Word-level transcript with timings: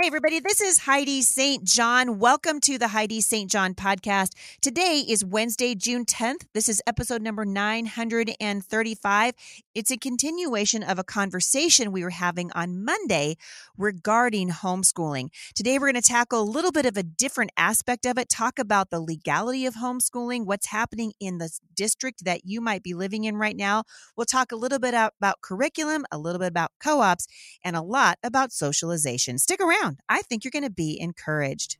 Hey, 0.00 0.06
everybody, 0.06 0.38
this 0.38 0.60
is 0.60 0.78
Heidi 0.78 1.22
St. 1.22 1.64
John. 1.64 2.20
Welcome 2.20 2.60
to 2.60 2.78
the 2.78 2.86
Heidi 2.86 3.20
St. 3.20 3.50
John 3.50 3.74
podcast. 3.74 4.30
Today 4.60 5.04
is 5.08 5.24
Wednesday, 5.24 5.74
June 5.74 6.04
10th. 6.04 6.42
This 6.54 6.68
is 6.68 6.80
episode 6.86 7.20
number 7.20 7.44
935. 7.44 9.34
It's 9.74 9.90
a 9.90 9.96
continuation 9.96 10.84
of 10.84 11.00
a 11.00 11.04
conversation 11.04 11.90
we 11.90 12.04
were 12.04 12.10
having 12.10 12.52
on 12.52 12.84
Monday 12.84 13.38
regarding 13.76 14.50
homeschooling. 14.50 15.30
Today, 15.56 15.80
we're 15.80 15.90
going 15.90 16.00
to 16.00 16.08
tackle 16.08 16.42
a 16.42 16.44
little 16.44 16.70
bit 16.70 16.86
of 16.86 16.96
a 16.96 17.02
different 17.02 17.50
aspect 17.56 18.06
of 18.06 18.18
it, 18.18 18.28
talk 18.28 18.60
about 18.60 18.90
the 18.90 19.00
legality 19.00 19.66
of 19.66 19.74
homeschooling, 19.74 20.46
what's 20.46 20.66
happening 20.66 21.12
in 21.18 21.38
the 21.38 21.50
district 21.74 22.24
that 22.24 22.42
you 22.44 22.60
might 22.60 22.84
be 22.84 22.94
living 22.94 23.24
in 23.24 23.34
right 23.34 23.56
now. 23.56 23.82
We'll 24.16 24.26
talk 24.26 24.52
a 24.52 24.56
little 24.56 24.78
bit 24.78 24.94
about 24.94 25.40
curriculum, 25.42 26.06
a 26.12 26.18
little 26.18 26.38
bit 26.38 26.46
about 26.46 26.70
co 26.80 27.00
ops, 27.00 27.26
and 27.64 27.74
a 27.74 27.82
lot 27.82 28.18
about 28.22 28.52
socialization. 28.52 29.38
Stick 29.38 29.60
around 29.60 29.87
around. 29.88 30.00
I 30.08 30.22
think 30.22 30.44
you're 30.44 30.50
going 30.50 30.64
to 30.64 30.70
be 30.70 31.00
encouraged. 31.00 31.78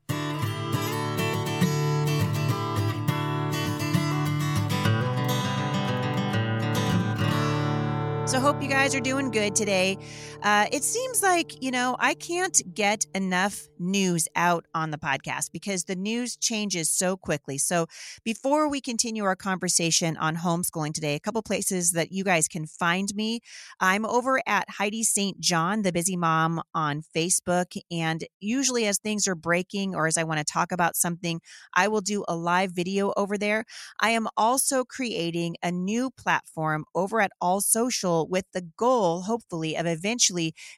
So, 8.26 8.40
hope 8.40 8.62
you 8.62 8.68
guys 8.68 8.94
are 8.94 9.00
doing 9.00 9.30
good 9.30 9.56
today. 9.56 9.96
Uh, 10.42 10.66
it 10.70 10.84
seems 10.84 11.20
like, 11.20 11.60
you 11.60 11.72
know, 11.72 11.96
I 11.98 12.14
can't 12.14 12.62
get 12.72 13.06
enough 13.12 13.66
news 13.80 14.28
out 14.36 14.66
on 14.72 14.92
the 14.92 14.96
podcast 14.96 15.50
because 15.52 15.84
the 15.84 15.96
news 15.96 16.36
changes 16.36 16.88
so 16.88 17.16
quickly. 17.16 17.58
So, 17.58 17.86
before 18.24 18.68
we 18.68 18.80
continue 18.80 19.24
our 19.24 19.34
conversation 19.34 20.16
on 20.16 20.36
homeschooling 20.36 20.94
today, 20.94 21.16
a 21.16 21.20
couple 21.20 21.42
places 21.42 21.90
that 21.92 22.12
you 22.12 22.22
guys 22.22 22.46
can 22.46 22.66
find 22.66 23.12
me. 23.16 23.40
I'm 23.80 24.06
over 24.06 24.40
at 24.46 24.70
Heidi 24.70 25.02
St. 25.02 25.40
John, 25.40 25.82
the 25.82 25.92
busy 25.92 26.16
mom 26.16 26.62
on 26.72 27.02
Facebook. 27.14 27.76
And 27.90 28.24
usually, 28.38 28.86
as 28.86 28.98
things 28.98 29.26
are 29.26 29.34
breaking 29.34 29.96
or 29.96 30.06
as 30.06 30.16
I 30.16 30.22
want 30.22 30.38
to 30.38 30.44
talk 30.44 30.70
about 30.70 30.94
something, 30.94 31.40
I 31.74 31.88
will 31.88 32.00
do 32.00 32.24
a 32.28 32.36
live 32.36 32.70
video 32.70 33.12
over 33.16 33.36
there. 33.36 33.64
I 34.00 34.10
am 34.10 34.28
also 34.36 34.84
creating 34.84 35.56
a 35.64 35.72
new 35.72 36.10
platform 36.10 36.84
over 36.94 37.20
at 37.20 37.32
AllSocial 37.42 38.28
with 38.28 38.44
the 38.52 38.62
goal, 38.76 39.22
hopefully, 39.22 39.76
of 39.76 39.86
eventually 39.86 40.27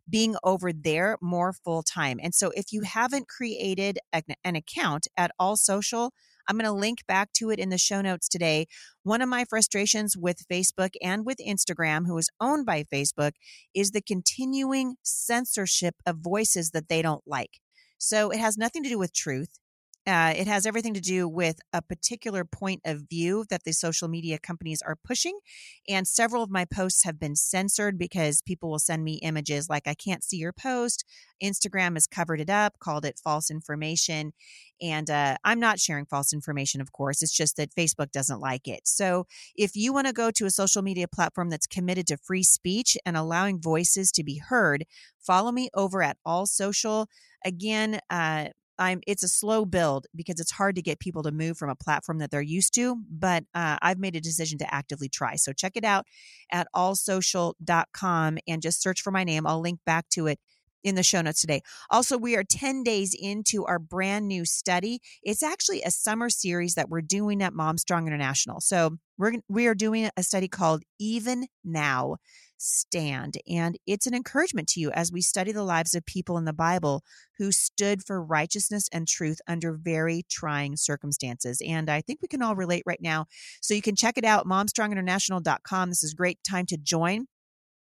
being 0.09 0.37
over 0.45 0.73
there 0.73 1.17
more 1.21 1.53
full 1.53 1.83
time. 1.83 2.19
And 2.23 2.35
so 2.35 2.51
if 2.55 2.73
you 2.73 2.83
haven't 2.83 3.29
created 3.29 3.99
an 4.13 4.57
account 4.57 5.07
at 5.17 5.33
AllSocial, 5.41 6.11
I'm 6.49 6.57
going 6.57 6.65
to 6.65 6.73
link 6.73 7.07
back 7.07 7.33
to 7.35 7.51
it 7.51 7.61
in 7.61 7.69
the 7.69 7.79
show 7.79 8.01
notes 8.01 8.29
today. 8.29 8.67
One 9.05 9.23
of 9.23 9.29
my 9.29 9.45
frustrations 9.45 10.17
with 10.17 10.49
Facebook 10.51 10.95
and 11.01 11.25
with 11.25 11.39
Instagram, 11.39 12.07
who 12.07 12.19
is 12.19 12.29
owned 12.41 12.67
by 12.67 12.85
Facebook, 12.93 13.33
is 13.75 13.93
the 13.93 14.03
continuing 14.03 14.97
censorship 15.03 15.95
of 16.05 16.17
voices 16.17 16.71
that 16.71 16.89
they 16.89 17.03
don't 17.03 17.23
like. 17.27 17.61
So 17.99 18.31
it 18.31 18.41
has 18.41 18.59
nothing 18.59 18.83
to 18.83 18.89
do 18.89 18.99
with 18.99 19.13
truth. 19.13 19.61
Uh, 20.07 20.33
it 20.35 20.47
has 20.47 20.65
everything 20.65 20.95
to 20.95 21.01
do 21.01 21.29
with 21.29 21.61
a 21.73 21.83
particular 21.83 22.45
point 22.45 22.81
of 22.87 23.03
view 23.09 23.45
that 23.51 23.65
the 23.65 23.73
social 23.73 24.09
media 24.09 24.39
companies 24.39 24.81
are 24.83 24.97
pushing. 25.05 25.39
And 25.89 26.09
several 26.09 26.43
of 26.43 26.51
my 26.51 26.65
posts 26.65 27.05
have 27.05 27.21
been 27.21 27.37
censored 27.37 27.99
because 27.99 28.41
people 28.41 28.71
will 28.71 28.79
send 28.79 29.05
me 29.05 29.21
images 29.23 29.69
like, 29.69 29.87
I 29.87 29.95
can't 29.95 30.25
see 30.25 30.39
your 30.39 30.55
post. 30.55 31.05
Instagram 31.43 31.95
has 31.95 32.07
covered 32.07 32.41
it 32.41 32.49
up, 32.49 32.79
called 32.79 33.05
it 33.05 33.21
false 33.23 33.51
information. 33.51 34.33
And 34.81 35.11
uh, 35.11 35.37
I'm 35.45 35.61
not 35.61 35.79
sharing 35.79 36.07
false 36.07 36.33
information, 36.33 36.81
of 36.81 36.93
course. 36.93 37.23
It's 37.23 37.37
just 37.37 37.57
that 37.57 37.75
Facebook 37.75 38.11
doesn't 38.11 38.41
like 38.41 38.67
it. 38.67 38.89
So 38.89 39.27
if 39.55 39.77
you 39.77 39.93
want 39.93 40.07
to 40.07 40.15
go 40.15 40.31
to 40.31 40.47
a 40.47 40.51
social 40.51 40.81
media 40.81 41.09
platform 41.09 41.51
that's 41.51 41.67
committed 41.67 42.07
to 42.07 42.17
free 42.17 42.43
speech 42.43 42.97
and 43.05 43.17
allowing 43.17 43.61
voices 43.61 44.11
to 44.13 44.25
be 44.25 44.39
heard, 44.39 44.87
follow 45.19 45.53
me 45.53 45.69
over 45.75 46.03
at 46.03 46.17
AllSocial. 46.27 47.07
Again, 47.45 48.01
uh, 48.09 48.47
I'm 48.81 49.01
it's 49.07 49.23
a 49.23 49.29
slow 49.29 49.65
build 49.65 50.07
because 50.17 50.41
it's 50.41 50.51
hard 50.51 50.75
to 50.77 50.83
get 50.83 50.99
people 50.99 51.23
to 51.25 51.31
move 51.31 51.59
from 51.59 51.71
a 51.71 51.77
platform 51.77 52.19
that 52.19 52.31
they're 52.31 52.41
used 52.41 52.75
to, 52.75 52.97
but 53.09 53.45
uh, 53.55 53.77
I've 53.83 53.99
made 53.99 54.17
a 54.17 54.21
decision 54.21 54.59
to 54.59 54.75
actively 54.75 55.09
try. 55.09 55.37
So 55.37 55.53
check 55.53 55.73
it 55.77 55.85
out 55.85 56.07
at 56.51 56.67
allsocial.com 56.75 58.39
and 58.49 58.63
just 58.63 58.83
search 58.83 59.03
for 59.03 59.11
my 59.11 59.23
name. 59.23 59.47
I'll 59.47 59.61
link 59.61 59.81
back 59.85 60.09
to 60.11 60.27
it 60.27 60.41
in 60.83 60.95
the 60.95 61.03
show 61.03 61.21
notes 61.21 61.43
today. 61.43 61.61
Also, 61.91 62.17
we 62.17 62.37
are 62.37 62.43
10 62.43 62.83
days 62.83 63.15
into 63.15 63.67
our 63.67 63.79
brand 63.79 64.27
new 64.27 64.47
study. 64.47 65.01
It's 65.23 65.43
actually 65.43 65.83
a 65.83 65.91
summer 65.91 66.31
series 66.31 66.75
that 66.75 66.89
we're 66.89 67.03
doing 67.03 67.43
at 67.43 67.53
MomStrong 67.53 68.07
International. 68.07 68.61
So, 68.61 68.97
we're 69.19 69.35
we 69.49 69.67
are 69.67 69.75
doing 69.75 70.09
a 70.17 70.23
study 70.23 70.49
called 70.49 70.83
Even 70.99 71.47
Now 71.63 72.17
stand. 72.61 73.39
And 73.49 73.79
it's 73.87 74.07
an 74.07 74.15
encouragement 74.15 74.69
to 74.69 74.81
you 74.81 74.91
as 74.91 75.11
we 75.11 75.23
study 75.23 75.51
the 75.51 75.65
lives 75.65 75.95
of 75.95 76.05
people 76.05 76.37
in 76.37 76.45
the 76.45 76.53
Bible 76.53 77.03
who 77.39 77.53
stood 77.53 78.05
for 78.05 78.23
righteousness 78.23 78.89
and 78.93 79.09
truth 79.09 79.41
under 79.49 79.73
very 79.73 80.25
trying 80.31 80.77
circumstances. 80.77 81.63
And 81.67 81.89
I 81.89 82.03
think 82.03 82.21
we 82.21 82.29
can 82.29 82.43
all 82.43 82.55
relate 82.55 82.83
right 82.85 83.01
now. 83.01 83.27
So 83.63 83.75
you 83.75 83.83
can 83.83 83.97
check 83.97 84.19
it 84.19 84.25
out, 84.25 84.47
momstronginternational.com. 84.47 85.89
This 85.89 86.05
is 86.05 86.13
a 86.13 86.17
great 86.17 86.39
time 86.45 86.67
to 86.67 86.77
join. 86.77 87.27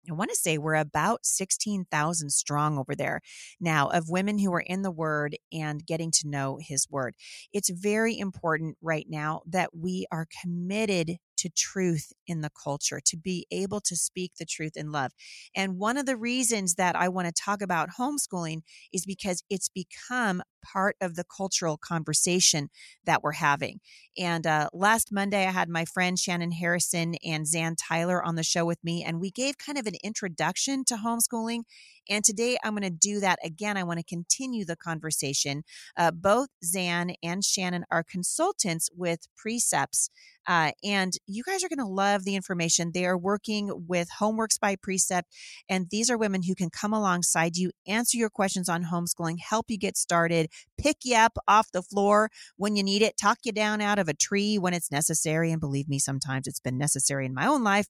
I 0.10 0.14
want 0.14 0.32
to 0.32 0.36
say 0.36 0.58
we're 0.58 0.76
about 0.76 1.26
16,000 1.26 2.30
strong 2.30 2.78
over 2.78 2.94
there 2.94 3.22
now 3.62 3.88
of 3.88 4.10
women 4.10 4.38
who 4.38 4.54
are 4.54 4.60
in 4.60 4.82
the 4.82 4.92
word 4.92 5.38
and 5.52 5.86
getting 5.86 6.12
to 6.12 6.28
know 6.28 6.60
his 6.62 6.88
word. 6.90 7.16
It's 7.54 7.70
very 7.70 8.18
important 8.18 8.78
right 8.82 9.06
now 9.08 9.44
that 9.48 9.70
we 9.74 10.06
are 10.12 10.28
committed 10.42 11.18
to 11.44 11.50
truth 11.50 12.14
in 12.26 12.40
the 12.40 12.50
culture, 12.64 13.02
to 13.06 13.18
be 13.18 13.46
able 13.52 13.82
to 13.82 13.96
speak 13.98 14.32
the 14.40 14.46
truth 14.46 14.78
in 14.78 14.92
love. 14.92 15.12
And 15.54 15.78
one 15.78 15.98
of 15.98 16.06
the 16.06 16.16
reasons 16.16 16.76
that 16.76 16.96
I 16.96 17.10
want 17.10 17.28
to 17.28 17.34
talk 17.34 17.62
about 17.62 17.90
homeschooling 18.00 18.62
is 18.94 19.06
because 19.06 19.44
it's 19.50 19.68
become 19.68 20.42
part 20.64 20.96
of 21.02 21.16
the 21.16 21.24
cultural 21.24 21.78
conversation 21.78 22.70
that 23.06 23.22
we're 23.22 23.34
having. 23.34 23.80
And 24.18 24.46
uh, 24.46 24.70
last 24.74 25.12
Monday, 25.12 25.48
I 25.48 25.52
had 25.52 25.70
my 25.70 25.86
friend 25.86 26.18
Shannon 26.18 26.52
Harrison 26.52 27.16
and 27.26 27.48
Zan 27.48 27.76
Tyler 27.76 28.24
on 28.24 28.36
the 28.36 28.44
show 28.44 28.66
with 28.66 28.84
me, 28.84 29.04
and 29.04 29.20
we 29.20 29.32
gave 29.32 29.58
kind 29.58 29.78
of 29.78 29.88
an 29.88 29.96
introduction 30.04 30.84
to 30.86 30.96
homeschooling. 30.96 31.64
And 32.10 32.24
today 32.24 32.58
I'm 32.64 32.74
going 32.74 32.84
to 32.84 32.90
do 32.90 33.20
that 33.22 33.40
again. 33.44 33.78
I 33.78 33.84
want 33.84 34.00
to 34.00 34.06
continue 34.06 34.66
the 34.66 34.76
conversation. 34.76 35.64
Uh, 35.98 36.12
both 36.12 36.50
Zan 36.64 37.14
and 37.24 37.44
Shannon 37.44 37.86
are 37.90 38.04
consultants 38.04 38.90
with 38.94 39.22
Precepts 39.38 40.10
uh, 40.48 40.72
and 40.84 41.14
you 41.26 41.44
guys 41.44 41.64
are 41.64 41.70
going 41.70 41.80
to 41.80 41.86
love 41.86 42.26
the 42.26 42.36
information. 42.36 42.92
They 42.94 43.06
are 43.06 43.18
working 43.18 43.86
with 43.88 44.10
Homeworks 44.20 44.60
by 44.60 44.76
Precept. 44.76 45.30
And 45.70 45.88
these 45.90 46.10
are 46.10 46.18
women 46.18 46.44
who 46.44 46.56
can 46.56 46.70
come 46.70 46.94
alongside 46.94 47.56
you, 47.56 47.72
answer 47.88 48.18
your 48.18 48.30
questions 48.30 48.68
on 48.68 48.86
homeschooling, 48.86 49.38
help 49.40 49.68
you 49.70 49.78
get 49.78 49.98
started, 49.98 50.48
pick 50.78 50.98
you 51.04 51.16
up 51.16 51.38
off 51.48 51.72
the 51.72 51.82
floor 51.82 52.30
when 52.58 52.76
you 52.76 52.84
need 52.84 53.02
it, 53.02 53.18
talk 53.18 53.40
you 53.44 53.52
down 53.52 53.82
out 53.82 54.00
of 54.00 54.08
a 54.08 54.14
tree 54.14 54.58
when 54.58 54.74
it's 54.74 54.92
necessary. 54.92 55.52
And 55.52 55.60
believe 55.60 55.88
me, 55.88 56.00
sometimes 56.00 56.48
it's 56.48 56.60
been 56.60 56.78
necessary 56.78 57.26
in 57.26 57.34
my 57.34 57.48
own 57.48 57.64
life. 57.64 57.88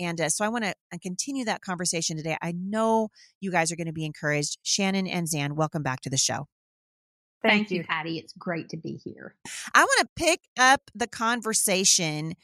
And 0.00 0.20
uh, 0.20 0.28
so 0.28 0.44
I 0.44 0.48
want 0.48 0.64
to 0.64 0.74
uh, 0.92 0.98
continue 1.02 1.44
that 1.44 1.60
conversation 1.60 2.16
today. 2.16 2.36
I 2.42 2.52
know 2.52 3.08
you 3.40 3.50
guys 3.50 3.70
are 3.70 3.76
going 3.76 3.86
to 3.86 3.92
be 3.92 4.04
encouraged. 4.04 4.58
Shannon 4.62 5.06
and 5.06 5.28
Zan, 5.28 5.54
welcome 5.54 5.82
back 5.82 6.00
to 6.02 6.10
the 6.10 6.16
show. 6.16 6.48
Thank, 7.42 7.68
Thank 7.68 7.70
you, 7.72 7.84
Patty. 7.84 8.18
It's 8.18 8.32
great 8.32 8.70
to 8.70 8.78
be 8.78 8.98
here. 9.04 9.34
I 9.74 9.84
want 9.84 10.00
to 10.00 10.08
pick 10.16 10.40
up 10.58 10.90
the 10.94 11.06
conversation 11.06 12.34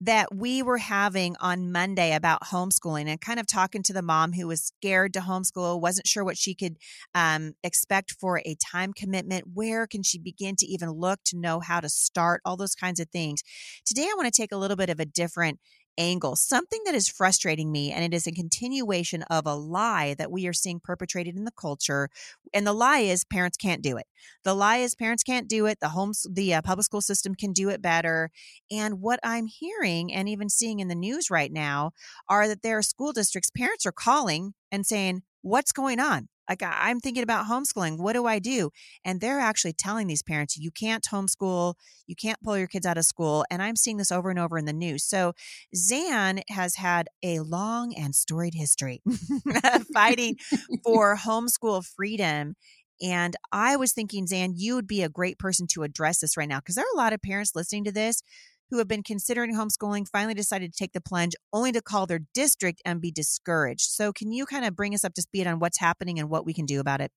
that 0.00 0.34
we 0.34 0.62
were 0.62 0.78
having 0.78 1.34
on 1.40 1.72
Monday 1.72 2.14
about 2.14 2.42
homeschooling 2.44 3.06
and 3.06 3.20
kind 3.20 3.40
of 3.40 3.46
talking 3.46 3.82
to 3.82 3.92
the 3.92 4.02
mom 4.02 4.32
who 4.32 4.46
was 4.46 4.62
scared 4.62 5.12
to 5.14 5.20
homeschool, 5.20 5.80
wasn't 5.80 6.06
sure 6.06 6.24
what 6.24 6.38
she 6.38 6.54
could 6.54 6.76
um, 7.14 7.54
expect 7.64 8.12
for 8.12 8.40
a 8.44 8.54
time 8.54 8.92
commitment. 8.92 9.46
Where 9.54 9.86
can 9.86 10.02
she 10.02 10.18
begin 10.18 10.54
to 10.56 10.66
even 10.66 10.90
look 10.90 11.20
to 11.26 11.36
know 11.36 11.60
how 11.60 11.80
to 11.80 11.88
start? 11.88 12.40
All 12.44 12.56
those 12.56 12.76
kinds 12.76 13.00
of 13.00 13.08
things. 13.08 13.42
Today, 13.84 14.04
I 14.04 14.14
want 14.16 14.32
to 14.32 14.42
take 14.42 14.52
a 14.52 14.56
little 14.56 14.76
bit 14.76 14.90
of 14.90 15.00
a 15.00 15.04
different 15.04 15.58
angle, 15.98 16.36
something 16.36 16.80
that 16.86 16.94
is 16.94 17.08
frustrating 17.08 17.70
me, 17.70 17.92
and 17.92 18.04
it 18.04 18.16
is 18.16 18.26
a 18.26 18.32
continuation 18.32 19.22
of 19.24 19.46
a 19.46 19.54
lie 19.54 20.14
that 20.14 20.30
we 20.30 20.46
are 20.46 20.52
seeing 20.52 20.80
perpetrated 20.80 21.36
in 21.36 21.44
the 21.44 21.50
culture. 21.50 22.08
And 22.54 22.66
the 22.66 22.72
lie 22.72 23.00
is 23.00 23.24
parents 23.24 23.56
can't 23.56 23.82
do 23.82 23.96
it. 23.96 24.06
The 24.44 24.54
lie 24.54 24.78
is 24.78 24.94
parents 24.94 25.22
can't 25.22 25.48
do 25.48 25.66
it. 25.66 25.78
The 25.80 25.90
homes, 25.90 26.26
the 26.30 26.54
uh, 26.54 26.62
public 26.62 26.84
school 26.84 27.02
system 27.02 27.34
can 27.34 27.52
do 27.52 27.68
it 27.68 27.82
better. 27.82 28.30
And 28.70 29.00
what 29.00 29.20
I'm 29.22 29.46
hearing 29.46 30.14
and 30.14 30.28
even 30.28 30.48
seeing 30.48 30.80
in 30.80 30.88
the 30.88 30.94
news 30.94 31.30
right 31.30 31.52
now 31.52 31.90
are 32.28 32.48
that 32.48 32.62
there 32.62 32.78
are 32.78 32.82
school 32.82 33.12
districts, 33.12 33.50
parents 33.50 33.84
are 33.84 33.92
calling 33.92 34.54
and 34.72 34.86
saying, 34.86 35.22
What's 35.42 35.72
going 35.72 36.00
on? 36.00 36.28
Like 36.48 36.62
I'm 36.64 37.00
thinking 37.00 37.22
about 37.22 37.46
homeschooling. 37.46 37.98
What 37.98 38.14
do 38.14 38.26
I 38.26 38.38
do? 38.38 38.70
And 39.04 39.20
they're 39.20 39.40
actually 39.40 39.74
telling 39.74 40.06
these 40.06 40.22
parents, 40.22 40.56
you 40.56 40.70
can't 40.70 41.04
homeschool, 41.04 41.74
you 42.06 42.14
can't 42.16 42.40
pull 42.42 42.56
your 42.56 42.66
kids 42.66 42.86
out 42.86 42.98
of 42.98 43.04
school. 43.04 43.44
And 43.50 43.62
I'm 43.62 43.76
seeing 43.76 43.96
this 43.96 44.12
over 44.12 44.30
and 44.30 44.38
over 44.38 44.58
in 44.58 44.64
the 44.64 44.72
news. 44.72 45.04
So 45.04 45.34
Zan 45.74 46.40
has 46.48 46.76
had 46.76 47.08
a 47.22 47.40
long 47.40 47.94
and 47.94 48.14
storied 48.14 48.54
history 48.54 49.02
fighting 49.92 50.36
for 50.84 51.16
homeschool 51.16 51.84
freedom. 51.84 52.54
And 53.00 53.36
I 53.52 53.76
was 53.76 53.92
thinking, 53.92 54.26
Zan, 54.26 54.54
you 54.56 54.74
would 54.74 54.88
be 54.88 55.02
a 55.02 55.08
great 55.08 55.38
person 55.38 55.66
to 55.68 55.84
address 55.84 56.18
this 56.20 56.36
right 56.36 56.48
now 56.48 56.58
because 56.58 56.74
there 56.74 56.84
are 56.84 56.94
a 56.94 56.98
lot 56.98 57.12
of 57.12 57.22
parents 57.22 57.54
listening 57.54 57.84
to 57.84 57.92
this 57.92 58.22
who 58.70 58.78
have 58.78 58.88
been 58.88 59.02
considering 59.02 59.54
homeschooling 59.54 60.08
finally 60.08 60.34
decided 60.34 60.72
to 60.72 60.78
take 60.78 60.92
the 60.92 61.00
plunge 61.00 61.34
only 61.52 61.72
to 61.72 61.82
call 61.82 62.06
their 62.06 62.20
district 62.34 62.82
and 62.84 63.00
be 63.00 63.10
discouraged. 63.10 63.90
So, 63.90 64.12
can 64.12 64.32
you 64.32 64.46
kind 64.46 64.64
of 64.64 64.76
bring 64.76 64.94
us 64.94 65.04
up 65.04 65.14
to 65.14 65.22
speed 65.22 65.46
on 65.46 65.58
what's 65.58 65.78
happening 65.78 66.18
and 66.18 66.28
what 66.30 66.44
we 66.44 66.54
can 66.54 66.66
do 66.66 66.80
about 66.80 67.00
it? 67.00 67.10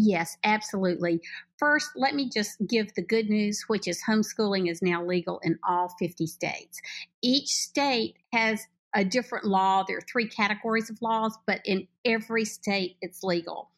Yes, 0.00 0.36
absolutely. 0.44 1.20
First, 1.56 1.90
let 1.96 2.14
me 2.14 2.30
just 2.32 2.56
give 2.68 2.94
the 2.94 3.02
good 3.02 3.28
news, 3.28 3.64
which 3.66 3.88
is 3.88 4.00
homeschooling 4.08 4.70
is 4.70 4.80
now 4.80 5.04
legal 5.04 5.40
in 5.40 5.58
all 5.68 5.88
50 5.98 6.24
states. 6.28 6.80
Each 7.20 7.48
state 7.48 8.14
has 8.32 8.64
a 8.94 9.04
different 9.04 9.44
law. 9.44 9.82
There 9.86 9.98
are 9.98 10.06
three 10.10 10.28
categories 10.28 10.88
of 10.88 11.02
laws, 11.02 11.36
but 11.46 11.60
in 11.64 11.88
every 12.04 12.44
state 12.44 12.96
it's 13.02 13.24
legal. 13.24 13.70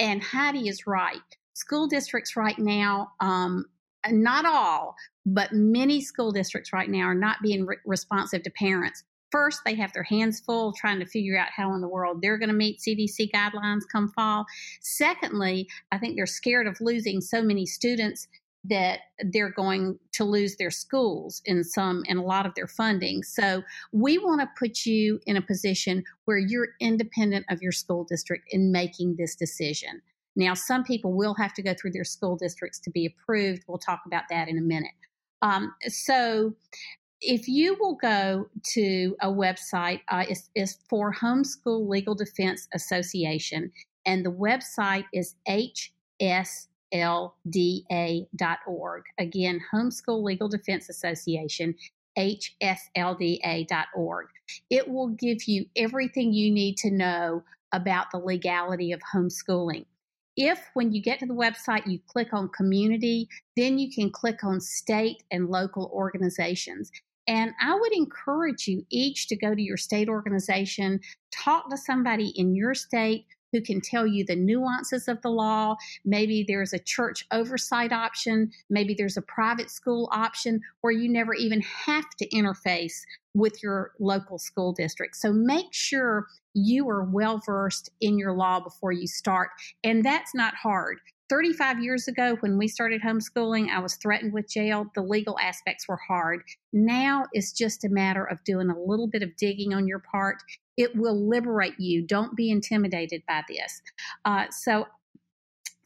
And 0.00 0.22
Heidi 0.22 0.68
is 0.68 0.86
right. 0.86 1.20
School 1.54 1.86
districts 1.86 2.36
right 2.36 2.58
now, 2.58 3.12
um, 3.20 3.64
Uh, 4.04 4.10
not 4.12 4.44
all, 4.44 4.94
but 5.26 5.52
many 5.52 6.00
school 6.00 6.32
districts 6.32 6.72
right 6.72 6.88
now 6.88 7.04
are 7.04 7.14
not 7.14 7.36
being 7.42 7.66
re- 7.66 7.76
responsive 7.84 8.42
to 8.42 8.50
parents 8.50 9.04
first 9.30 9.60
they 9.64 9.74
have 9.74 9.92
their 9.92 10.02
hands 10.02 10.40
full 10.40 10.72
trying 10.72 10.98
to 10.98 11.06
figure 11.06 11.38
out 11.38 11.48
how 11.54 11.74
in 11.74 11.80
the 11.80 11.88
world 11.88 12.20
they're 12.20 12.38
going 12.38 12.48
to 12.48 12.54
meet 12.54 12.80
CDC 12.80 13.30
guidelines 13.32 13.82
come 13.90 14.08
fall. 14.08 14.46
Secondly, 14.80 15.68
I 15.92 15.98
think 15.98 16.16
they're 16.16 16.26
scared 16.26 16.66
of 16.66 16.80
losing 16.80 17.20
so 17.20 17.42
many 17.42 17.66
students 17.66 18.28
that 18.64 19.00
they're 19.32 19.52
going 19.52 19.98
to 20.12 20.24
lose 20.24 20.56
their 20.56 20.70
schools 20.70 21.40
in 21.44 21.62
some 21.62 22.02
and 22.08 22.18
a 22.18 22.22
lot 22.22 22.44
of 22.44 22.54
their 22.54 22.66
funding. 22.66 23.22
So 23.22 23.62
we 23.92 24.18
want 24.18 24.40
to 24.40 24.48
put 24.58 24.84
you 24.84 25.20
in 25.26 25.36
a 25.36 25.42
position 25.42 26.04
where 26.24 26.38
you're 26.38 26.68
independent 26.80 27.46
of 27.50 27.62
your 27.62 27.72
school 27.72 28.04
district 28.04 28.48
in 28.50 28.72
making 28.72 29.16
this 29.16 29.36
decision. 29.36 30.02
Now, 30.38 30.54
some 30.54 30.84
people 30.84 31.12
will 31.12 31.34
have 31.34 31.52
to 31.54 31.62
go 31.62 31.74
through 31.74 31.90
their 31.90 32.04
school 32.04 32.36
districts 32.36 32.78
to 32.80 32.90
be 32.90 33.06
approved. 33.06 33.64
We'll 33.66 33.78
talk 33.78 34.02
about 34.06 34.22
that 34.30 34.48
in 34.48 34.56
a 34.56 34.62
minute. 34.62 34.92
Um, 35.42 35.74
so 35.88 36.54
if 37.20 37.48
you 37.48 37.76
will 37.80 37.96
go 37.96 38.48
to 38.74 39.16
a 39.20 39.26
website, 39.26 40.00
uh, 40.08 40.24
it's, 40.28 40.48
it's, 40.54 40.78
for 40.88 41.12
Homeschool 41.12 41.88
Legal 41.88 42.14
Defense 42.14 42.68
Association, 42.72 43.72
and 44.06 44.24
the 44.24 44.30
website 44.30 45.06
is 45.12 45.34
hslda.org. 45.48 46.68
Again, 49.18 49.60
Homeschool 49.74 50.22
Legal 50.22 50.48
Defense 50.48 50.88
Association, 50.88 51.74
hslda.org. 52.16 53.16
It 54.70 54.88
will 54.88 55.08
give 55.08 55.48
you 55.48 55.66
everything 55.76 56.32
you 56.32 56.52
need 56.52 56.76
to 56.78 56.92
know 56.92 57.42
about 57.72 58.12
the 58.12 58.18
legality 58.18 58.92
of 58.92 59.00
homeschooling. 59.12 59.84
If 60.40 60.70
when 60.74 60.92
you 60.92 61.02
get 61.02 61.18
to 61.18 61.26
the 61.26 61.34
website 61.34 61.84
you 61.84 61.98
click 62.06 62.32
on 62.32 62.48
community, 62.50 63.28
then 63.56 63.76
you 63.76 63.90
can 63.92 64.08
click 64.08 64.44
on 64.44 64.60
state 64.60 65.24
and 65.32 65.48
local 65.48 65.90
organizations. 65.92 66.92
And 67.26 67.50
I 67.60 67.74
would 67.74 67.92
encourage 67.92 68.68
you 68.68 68.86
each 68.88 69.26
to 69.28 69.36
go 69.36 69.52
to 69.52 69.60
your 69.60 69.76
state 69.76 70.08
organization, 70.08 71.00
talk 71.32 71.68
to 71.70 71.76
somebody 71.76 72.28
in 72.36 72.54
your 72.54 72.72
state 72.72 73.26
who 73.52 73.60
can 73.60 73.80
tell 73.80 74.06
you 74.06 74.24
the 74.24 74.36
nuances 74.36 75.08
of 75.08 75.20
the 75.22 75.30
law. 75.30 75.76
Maybe 76.04 76.44
there's 76.46 76.72
a 76.72 76.78
church 76.78 77.26
oversight 77.30 77.92
option. 77.92 78.50
Maybe 78.70 78.94
there's 78.94 79.16
a 79.16 79.22
private 79.22 79.70
school 79.70 80.08
option 80.12 80.60
where 80.80 80.92
you 80.92 81.08
never 81.08 81.34
even 81.34 81.60
have 81.60 82.08
to 82.18 82.28
interface 82.28 83.02
with 83.34 83.62
your 83.62 83.92
local 84.00 84.38
school 84.38 84.72
district. 84.72 85.16
So 85.16 85.32
make 85.32 85.72
sure 85.72 86.26
you 86.54 86.88
are 86.88 87.04
well 87.04 87.40
versed 87.44 87.90
in 88.00 88.18
your 88.18 88.32
law 88.32 88.60
before 88.60 88.92
you 88.92 89.06
start. 89.06 89.50
And 89.84 90.04
that's 90.04 90.34
not 90.34 90.54
hard. 90.54 90.98
35 91.28 91.82
years 91.82 92.08
ago, 92.08 92.36
when 92.40 92.56
we 92.56 92.68
started 92.68 93.02
homeschooling, 93.02 93.68
I 93.68 93.80
was 93.80 93.96
threatened 93.96 94.32
with 94.32 94.48
jail. 94.48 94.86
The 94.94 95.02
legal 95.02 95.38
aspects 95.38 95.86
were 95.86 95.98
hard. 96.08 96.42
Now 96.72 97.26
it's 97.32 97.52
just 97.52 97.84
a 97.84 97.88
matter 97.88 98.24
of 98.24 98.42
doing 98.44 98.70
a 98.70 98.78
little 98.78 99.06
bit 99.06 99.22
of 99.22 99.36
digging 99.36 99.74
on 99.74 99.86
your 99.86 99.98
part. 99.98 100.36
It 100.76 100.96
will 100.96 101.28
liberate 101.28 101.78
you. 101.78 102.02
Don't 102.02 102.36
be 102.36 102.50
intimidated 102.50 103.22
by 103.28 103.42
this. 103.48 103.82
Uh, 104.24 104.46
so, 104.50 104.86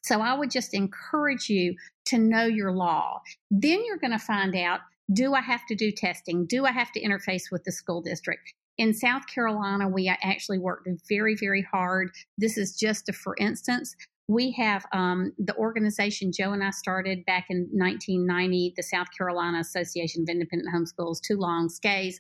so 0.02 0.20
I 0.20 0.34
would 0.34 0.50
just 0.50 0.74
encourage 0.74 1.48
you 1.48 1.74
to 2.06 2.18
know 2.18 2.44
your 2.44 2.72
law. 2.72 3.20
Then 3.50 3.84
you're 3.84 3.98
going 3.98 4.12
to 4.12 4.18
find 4.18 4.54
out 4.54 4.80
do 5.12 5.34
I 5.34 5.40
have 5.40 5.66
to 5.66 5.74
do 5.74 5.90
testing? 5.90 6.46
Do 6.46 6.64
I 6.64 6.72
have 6.72 6.92
to 6.92 7.02
interface 7.02 7.50
with 7.50 7.64
the 7.64 7.72
school 7.72 8.00
district? 8.00 8.54
In 8.78 8.94
South 8.94 9.26
Carolina, 9.26 9.88
we 9.88 10.08
actually 10.08 10.58
worked 10.58 10.88
very, 11.08 11.34
very 11.34 11.60
hard. 11.60 12.10
This 12.38 12.56
is 12.56 12.76
just 12.78 13.08
a 13.08 13.12
for 13.12 13.36
instance 13.38 13.94
we 14.32 14.50
have 14.52 14.84
um, 14.92 15.32
the 15.38 15.54
organization 15.56 16.32
Joe 16.32 16.52
and 16.52 16.64
I 16.64 16.70
started 16.70 17.24
back 17.26 17.46
in 17.50 17.68
1990, 17.72 18.74
the 18.76 18.82
South 18.82 19.08
Carolina 19.16 19.58
Association 19.60 20.22
of 20.22 20.28
Independent 20.28 20.74
Homeschools, 20.74 21.20
too 21.20 21.36
long, 21.36 21.68
SCAIHS. 21.68 22.16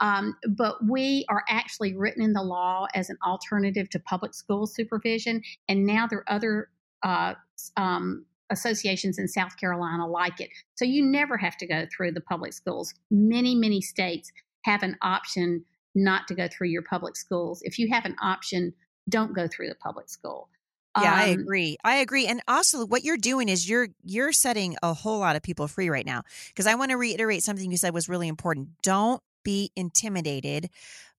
Um, 0.00 0.34
but 0.48 0.76
we 0.84 1.24
are 1.28 1.44
actually 1.48 1.96
written 1.96 2.22
in 2.22 2.32
the 2.32 2.42
law 2.42 2.86
as 2.94 3.10
an 3.10 3.18
alternative 3.24 3.88
to 3.90 3.98
public 4.00 4.34
school 4.34 4.66
supervision. 4.66 5.42
And 5.68 5.86
now 5.86 6.06
there 6.06 6.20
are 6.20 6.32
other 6.32 6.68
uh, 7.02 7.34
um, 7.76 8.24
associations 8.50 9.18
in 9.18 9.28
South 9.28 9.56
Carolina 9.56 10.06
like 10.06 10.40
it. 10.40 10.50
So 10.74 10.84
you 10.84 11.04
never 11.04 11.36
have 11.36 11.56
to 11.58 11.66
go 11.66 11.86
through 11.94 12.12
the 12.12 12.20
public 12.20 12.52
schools. 12.52 12.92
Many, 13.10 13.54
many 13.54 13.80
states 13.80 14.32
have 14.64 14.82
an 14.82 14.96
option 15.02 15.64
not 15.94 16.26
to 16.28 16.34
go 16.34 16.48
through 16.48 16.68
your 16.68 16.82
public 16.82 17.16
schools. 17.16 17.60
If 17.62 17.78
you 17.78 17.88
have 17.92 18.04
an 18.04 18.16
option, 18.20 18.72
don't 19.08 19.34
go 19.34 19.48
through 19.48 19.68
the 19.68 19.74
public 19.74 20.08
school. 20.08 20.48
Yeah, 21.00 21.12
um, 21.12 21.18
I 21.18 21.24
agree. 21.26 21.76
I 21.84 21.96
agree. 21.96 22.26
And 22.26 22.42
also 22.46 22.84
what 22.86 23.02
you're 23.02 23.16
doing 23.16 23.48
is 23.48 23.68
you're 23.68 23.88
you're 24.04 24.32
setting 24.32 24.76
a 24.82 24.92
whole 24.92 25.18
lot 25.18 25.36
of 25.36 25.42
people 25.42 25.66
free 25.68 25.88
right 25.88 26.04
now. 26.04 26.22
Because 26.48 26.66
I 26.66 26.74
want 26.74 26.90
to 26.90 26.96
reiterate 26.96 27.42
something 27.42 27.70
you 27.70 27.76
said 27.76 27.94
was 27.94 28.08
really 28.08 28.28
important. 28.28 28.68
Don't 28.82 29.22
be 29.42 29.70
intimidated 29.74 30.68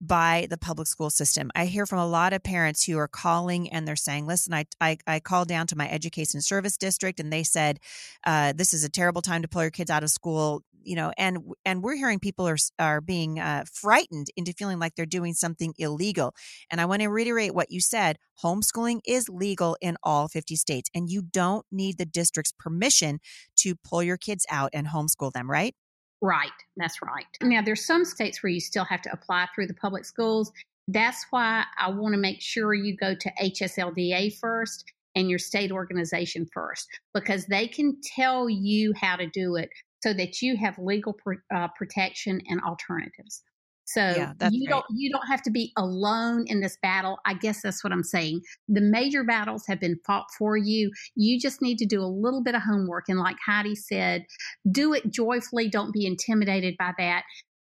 by 0.00 0.48
the 0.50 0.58
public 0.58 0.88
school 0.88 1.10
system. 1.10 1.50
I 1.54 1.66
hear 1.66 1.86
from 1.86 2.00
a 2.00 2.06
lot 2.06 2.32
of 2.32 2.42
parents 2.42 2.84
who 2.84 2.98
are 2.98 3.08
calling 3.08 3.70
and 3.70 3.86
they're 3.86 3.94
saying, 3.94 4.26
listen, 4.26 4.52
I, 4.52 4.66
I, 4.80 4.98
I 5.06 5.20
called 5.20 5.46
down 5.46 5.68
to 5.68 5.76
my 5.76 5.88
education 5.88 6.40
service 6.40 6.76
district 6.76 7.20
and 7.20 7.32
they 7.32 7.44
said, 7.44 7.78
uh, 8.24 8.52
this 8.52 8.74
is 8.74 8.82
a 8.82 8.88
terrible 8.88 9.22
time 9.22 9.42
to 9.42 9.48
pull 9.48 9.62
your 9.62 9.70
kids 9.70 9.90
out 9.90 10.02
of 10.02 10.10
school 10.10 10.64
you 10.84 10.96
know 10.96 11.12
and 11.16 11.38
and 11.64 11.82
we're 11.82 11.96
hearing 11.96 12.18
people 12.18 12.46
are 12.48 12.56
are 12.78 13.00
being 13.00 13.38
uh, 13.38 13.64
frightened 13.72 14.28
into 14.36 14.52
feeling 14.52 14.78
like 14.78 14.94
they're 14.94 15.06
doing 15.06 15.34
something 15.34 15.74
illegal. 15.78 16.34
And 16.70 16.80
i 16.80 16.84
want 16.84 17.02
to 17.02 17.08
reiterate 17.08 17.54
what 17.54 17.70
you 17.70 17.80
said 17.80 18.18
homeschooling 18.42 19.00
is 19.06 19.28
legal 19.28 19.76
in 19.80 19.96
all 20.02 20.28
50 20.28 20.56
states 20.56 20.90
and 20.94 21.08
you 21.08 21.22
don't 21.22 21.64
need 21.70 21.98
the 21.98 22.06
district's 22.06 22.52
permission 22.58 23.20
to 23.56 23.74
pull 23.76 24.02
your 24.02 24.16
kids 24.16 24.44
out 24.50 24.70
and 24.72 24.88
homeschool 24.88 25.32
them 25.32 25.50
right? 25.50 25.74
Right 26.20 26.50
that's 26.76 27.02
right. 27.02 27.26
Now 27.42 27.62
there's 27.62 27.84
some 27.84 28.04
states 28.04 28.42
where 28.42 28.50
you 28.50 28.60
still 28.60 28.84
have 28.84 29.02
to 29.02 29.12
apply 29.12 29.48
through 29.54 29.66
the 29.66 29.74
public 29.74 30.04
schools. 30.04 30.52
That's 30.88 31.24
why 31.30 31.64
i 31.78 31.88
want 31.88 32.14
to 32.14 32.18
make 32.18 32.40
sure 32.40 32.74
you 32.74 32.96
go 32.96 33.14
to 33.14 33.32
hslda 33.40 34.36
first 34.38 34.84
and 35.14 35.28
your 35.28 35.38
state 35.38 35.70
organization 35.70 36.46
first 36.52 36.88
because 37.14 37.46
they 37.46 37.68
can 37.68 37.96
tell 38.02 38.48
you 38.48 38.92
how 38.96 39.16
to 39.16 39.26
do 39.26 39.56
it 39.56 39.70
so 40.02 40.12
that 40.14 40.42
you 40.42 40.56
have 40.56 40.78
legal 40.78 41.16
uh, 41.54 41.68
protection 41.76 42.40
and 42.48 42.60
alternatives. 42.62 43.42
So 43.84 44.00
yeah, 44.00 44.48
you 44.50 44.68
don't 44.68 44.84
you 44.90 45.10
don't 45.10 45.26
have 45.26 45.42
to 45.42 45.50
be 45.50 45.72
alone 45.76 46.44
in 46.46 46.60
this 46.60 46.78
battle. 46.80 47.18
I 47.26 47.34
guess 47.34 47.62
that's 47.62 47.82
what 47.82 47.92
I'm 47.92 48.04
saying. 48.04 48.40
The 48.68 48.80
major 48.80 49.24
battles 49.24 49.64
have 49.66 49.80
been 49.80 49.98
fought 50.06 50.26
for 50.38 50.56
you. 50.56 50.90
You 51.16 51.38
just 51.38 51.60
need 51.60 51.78
to 51.78 51.86
do 51.86 52.00
a 52.00 52.06
little 52.06 52.42
bit 52.42 52.54
of 52.54 52.62
homework 52.62 53.04
and 53.08 53.18
like 53.18 53.36
Heidi 53.44 53.74
said, 53.74 54.24
do 54.70 54.94
it 54.94 55.10
joyfully. 55.10 55.68
Don't 55.68 55.92
be 55.92 56.06
intimidated 56.06 56.76
by 56.78 56.92
that. 56.98 57.24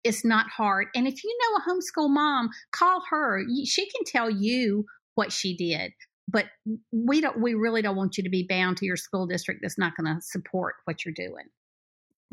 It's 0.04 0.24
not 0.24 0.46
hard. 0.50 0.88
And 0.94 1.08
if 1.08 1.24
you 1.24 1.36
know 1.40 1.56
a 1.56 1.70
homeschool 1.70 2.10
mom, 2.10 2.50
call 2.70 3.02
her. 3.08 3.42
She 3.64 3.88
can 3.88 4.04
tell 4.04 4.30
you 4.30 4.84
what 5.14 5.32
she 5.32 5.56
did. 5.56 5.92
But 6.28 6.46
we 6.92 7.22
don't 7.22 7.40
we 7.40 7.54
really 7.54 7.82
don't 7.82 7.96
want 7.96 8.18
you 8.18 8.24
to 8.24 8.30
be 8.30 8.46
bound 8.48 8.76
to 8.78 8.86
your 8.86 8.96
school 8.96 9.26
district 9.26 9.60
that's 9.62 9.78
not 9.78 9.94
going 9.96 10.14
to 10.14 10.20
support 10.20 10.76
what 10.84 11.04
you're 11.04 11.14
doing. 11.14 11.46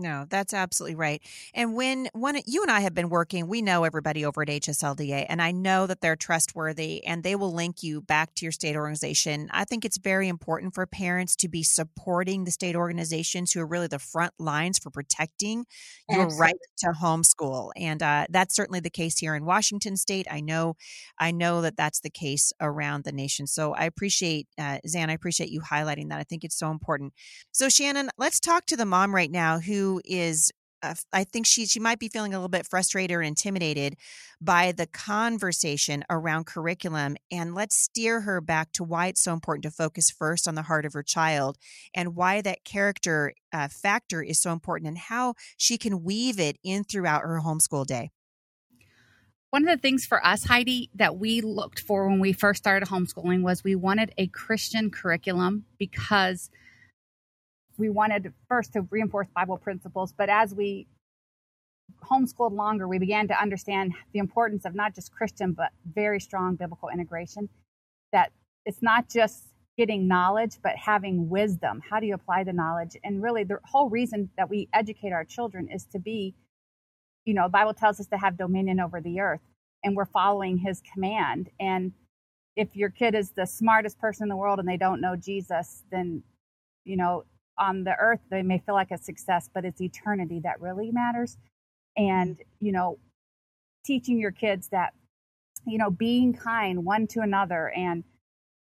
No, 0.01 0.25
that's 0.27 0.51
absolutely 0.51 0.95
right. 0.95 1.21
And 1.53 1.75
when 1.75 2.09
when 2.13 2.39
you 2.47 2.63
and 2.63 2.71
I 2.71 2.79
have 2.79 2.95
been 2.95 3.09
working, 3.09 3.47
we 3.47 3.61
know 3.61 3.83
everybody 3.83 4.25
over 4.25 4.41
at 4.41 4.47
HSLDA, 4.47 5.27
and 5.29 5.39
I 5.41 5.51
know 5.51 5.85
that 5.85 6.01
they're 6.01 6.15
trustworthy, 6.15 7.05
and 7.05 7.23
they 7.23 7.35
will 7.35 7.53
link 7.53 7.83
you 7.83 8.01
back 8.01 8.33
to 8.35 8.45
your 8.45 8.51
state 8.51 8.75
organization. 8.75 9.47
I 9.51 9.63
think 9.63 9.85
it's 9.85 9.99
very 9.99 10.27
important 10.27 10.73
for 10.73 10.87
parents 10.87 11.35
to 11.37 11.47
be 11.47 11.61
supporting 11.61 12.45
the 12.45 12.51
state 12.51 12.75
organizations 12.75 13.51
who 13.51 13.61
are 13.61 13.67
really 13.67 13.85
the 13.85 13.99
front 13.99 14.33
lines 14.39 14.79
for 14.79 14.89
protecting 14.89 15.65
your 16.09 16.23
absolutely. 16.23 16.41
right 16.41 16.55
to 16.79 16.87
homeschool, 16.99 17.69
and 17.75 18.01
uh, 18.01 18.25
that's 18.31 18.55
certainly 18.55 18.79
the 18.79 18.89
case 18.89 19.19
here 19.19 19.35
in 19.35 19.45
Washington 19.45 19.97
State. 19.97 20.25
I 20.31 20.41
know, 20.41 20.77
I 21.19 21.29
know 21.29 21.61
that 21.61 21.77
that's 21.77 21.99
the 21.99 22.09
case 22.09 22.51
around 22.59 23.03
the 23.03 23.11
nation. 23.11 23.45
So 23.45 23.73
I 23.73 23.85
appreciate 23.85 24.47
uh, 24.57 24.79
Zan. 24.87 25.11
I 25.11 25.13
appreciate 25.13 25.51
you 25.51 25.61
highlighting 25.61 26.09
that. 26.09 26.17
I 26.17 26.23
think 26.23 26.43
it's 26.43 26.57
so 26.57 26.71
important. 26.71 27.13
So 27.51 27.69
Shannon, 27.69 28.09
let's 28.17 28.39
talk 28.39 28.65
to 28.65 28.75
the 28.75 28.85
mom 28.85 29.13
right 29.13 29.29
now 29.29 29.59
who 29.59 29.90
is 30.05 30.51
I 31.13 31.23
think 31.25 31.45
she 31.45 31.67
she 31.67 31.79
might 31.79 31.99
be 31.99 32.07
feeling 32.07 32.33
a 32.33 32.37
little 32.37 32.49
bit 32.49 32.65
frustrated 32.65 33.15
or 33.15 33.21
intimidated 33.21 33.97
by 34.41 34.71
the 34.71 34.87
conversation 34.87 36.03
around 36.09 36.47
curriculum 36.47 37.17
and 37.31 37.53
let's 37.53 37.77
steer 37.77 38.21
her 38.21 38.41
back 38.41 38.71
to 38.73 38.83
why 38.83 39.07
it's 39.07 39.21
so 39.21 39.33
important 39.33 39.63
to 39.63 39.71
focus 39.71 40.09
first 40.09 40.47
on 40.47 40.55
the 40.55 40.63
heart 40.63 40.85
of 40.85 40.93
her 40.93 41.03
child 41.03 41.57
and 41.93 42.15
why 42.15 42.41
that 42.41 42.63
character 42.63 43.33
uh, 43.53 43.67
factor 43.67 44.23
is 44.23 44.39
so 44.39 44.51
important 44.51 44.87
and 44.87 44.97
how 44.97 45.35
she 45.55 45.77
can 45.77 46.03
weave 46.03 46.39
it 46.39 46.57
in 46.63 46.83
throughout 46.83 47.21
her 47.21 47.41
homeschool 47.45 47.85
day. 47.85 48.09
One 49.51 49.67
of 49.67 49.75
the 49.75 49.81
things 49.81 50.05
for 50.05 50.25
us, 50.25 50.45
Heidi, 50.45 50.89
that 50.95 51.17
we 51.17 51.41
looked 51.41 51.79
for 51.79 52.07
when 52.07 52.19
we 52.19 52.31
first 52.31 52.63
started 52.63 52.87
homeschooling 52.87 53.43
was 53.43 53.63
we 53.63 53.75
wanted 53.75 54.13
a 54.17 54.27
Christian 54.27 54.89
curriculum 54.89 55.65
because 55.77 56.49
we 57.81 57.89
wanted 57.89 58.31
first 58.47 58.73
to 58.73 58.81
reinforce 58.91 59.27
Bible 59.35 59.57
principles, 59.57 60.13
but 60.15 60.29
as 60.29 60.53
we 60.53 60.87
homeschooled 62.09 62.53
longer, 62.53 62.87
we 62.87 62.99
began 62.99 63.27
to 63.27 63.41
understand 63.41 63.93
the 64.13 64.19
importance 64.19 64.65
of 64.65 64.75
not 64.75 64.93
just 64.93 65.11
Christian, 65.11 65.53
but 65.53 65.71
very 65.91 66.19
strong 66.19 66.55
biblical 66.55 66.89
integration. 66.89 67.49
That 68.13 68.31
it's 68.67 68.83
not 68.83 69.09
just 69.09 69.45
getting 69.79 70.07
knowledge, 70.07 70.57
but 70.61 70.75
having 70.75 71.27
wisdom. 71.27 71.81
How 71.89 71.99
do 71.99 72.05
you 72.05 72.13
apply 72.13 72.43
the 72.43 72.53
knowledge? 72.53 72.95
And 73.03 73.23
really, 73.23 73.43
the 73.43 73.57
whole 73.63 73.89
reason 73.89 74.29
that 74.37 74.47
we 74.47 74.69
educate 74.73 75.11
our 75.11 75.25
children 75.25 75.67
is 75.67 75.85
to 75.85 75.97
be, 75.97 76.35
you 77.25 77.33
know, 77.33 77.45
the 77.45 77.49
Bible 77.49 77.73
tells 77.73 77.99
us 77.99 78.05
to 78.07 78.17
have 78.17 78.37
dominion 78.37 78.79
over 78.79 79.01
the 79.01 79.19
earth, 79.21 79.41
and 79.83 79.95
we're 79.95 80.05
following 80.05 80.59
his 80.59 80.83
command. 80.93 81.49
And 81.59 81.93
if 82.55 82.75
your 82.75 82.91
kid 82.91 83.15
is 83.15 83.31
the 83.31 83.47
smartest 83.47 83.97
person 83.97 84.25
in 84.25 84.29
the 84.29 84.35
world 84.35 84.59
and 84.59 84.67
they 84.67 84.77
don't 84.77 85.01
know 85.01 85.15
Jesus, 85.15 85.83
then, 85.91 86.21
you 86.85 86.95
know, 86.95 87.23
on 87.57 87.83
the 87.83 87.95
earth, 87.97 88.19
they 88.29 88.41
may 88.41 88.59
feel 88.59 88.75
like 88.75 88.91
a 88.91 88.97
success, 88.97 89.49
but 89.53 89.65
it's 89.65 89.81
eternity 89.81 90.41
that 90.43 90.61
really 90.61 90.91
matters. 90.91 91.37
And, 91.97 92.35
mm-hmm. 92.35 92.65
you 92.65 92.71
know, 92.71 92.99
teaching 93.85 94.19
your 94.19 94.31
kids 94.31 94.69
that, 94.69 94.93
you 95.65 95.77
know, 95.77 95.89
being 95.91 96.33
kind 96.33 96.85
one 96.85 97.07
to 97.07 97.21
another 97.21 97.71
and, 97.75 98.03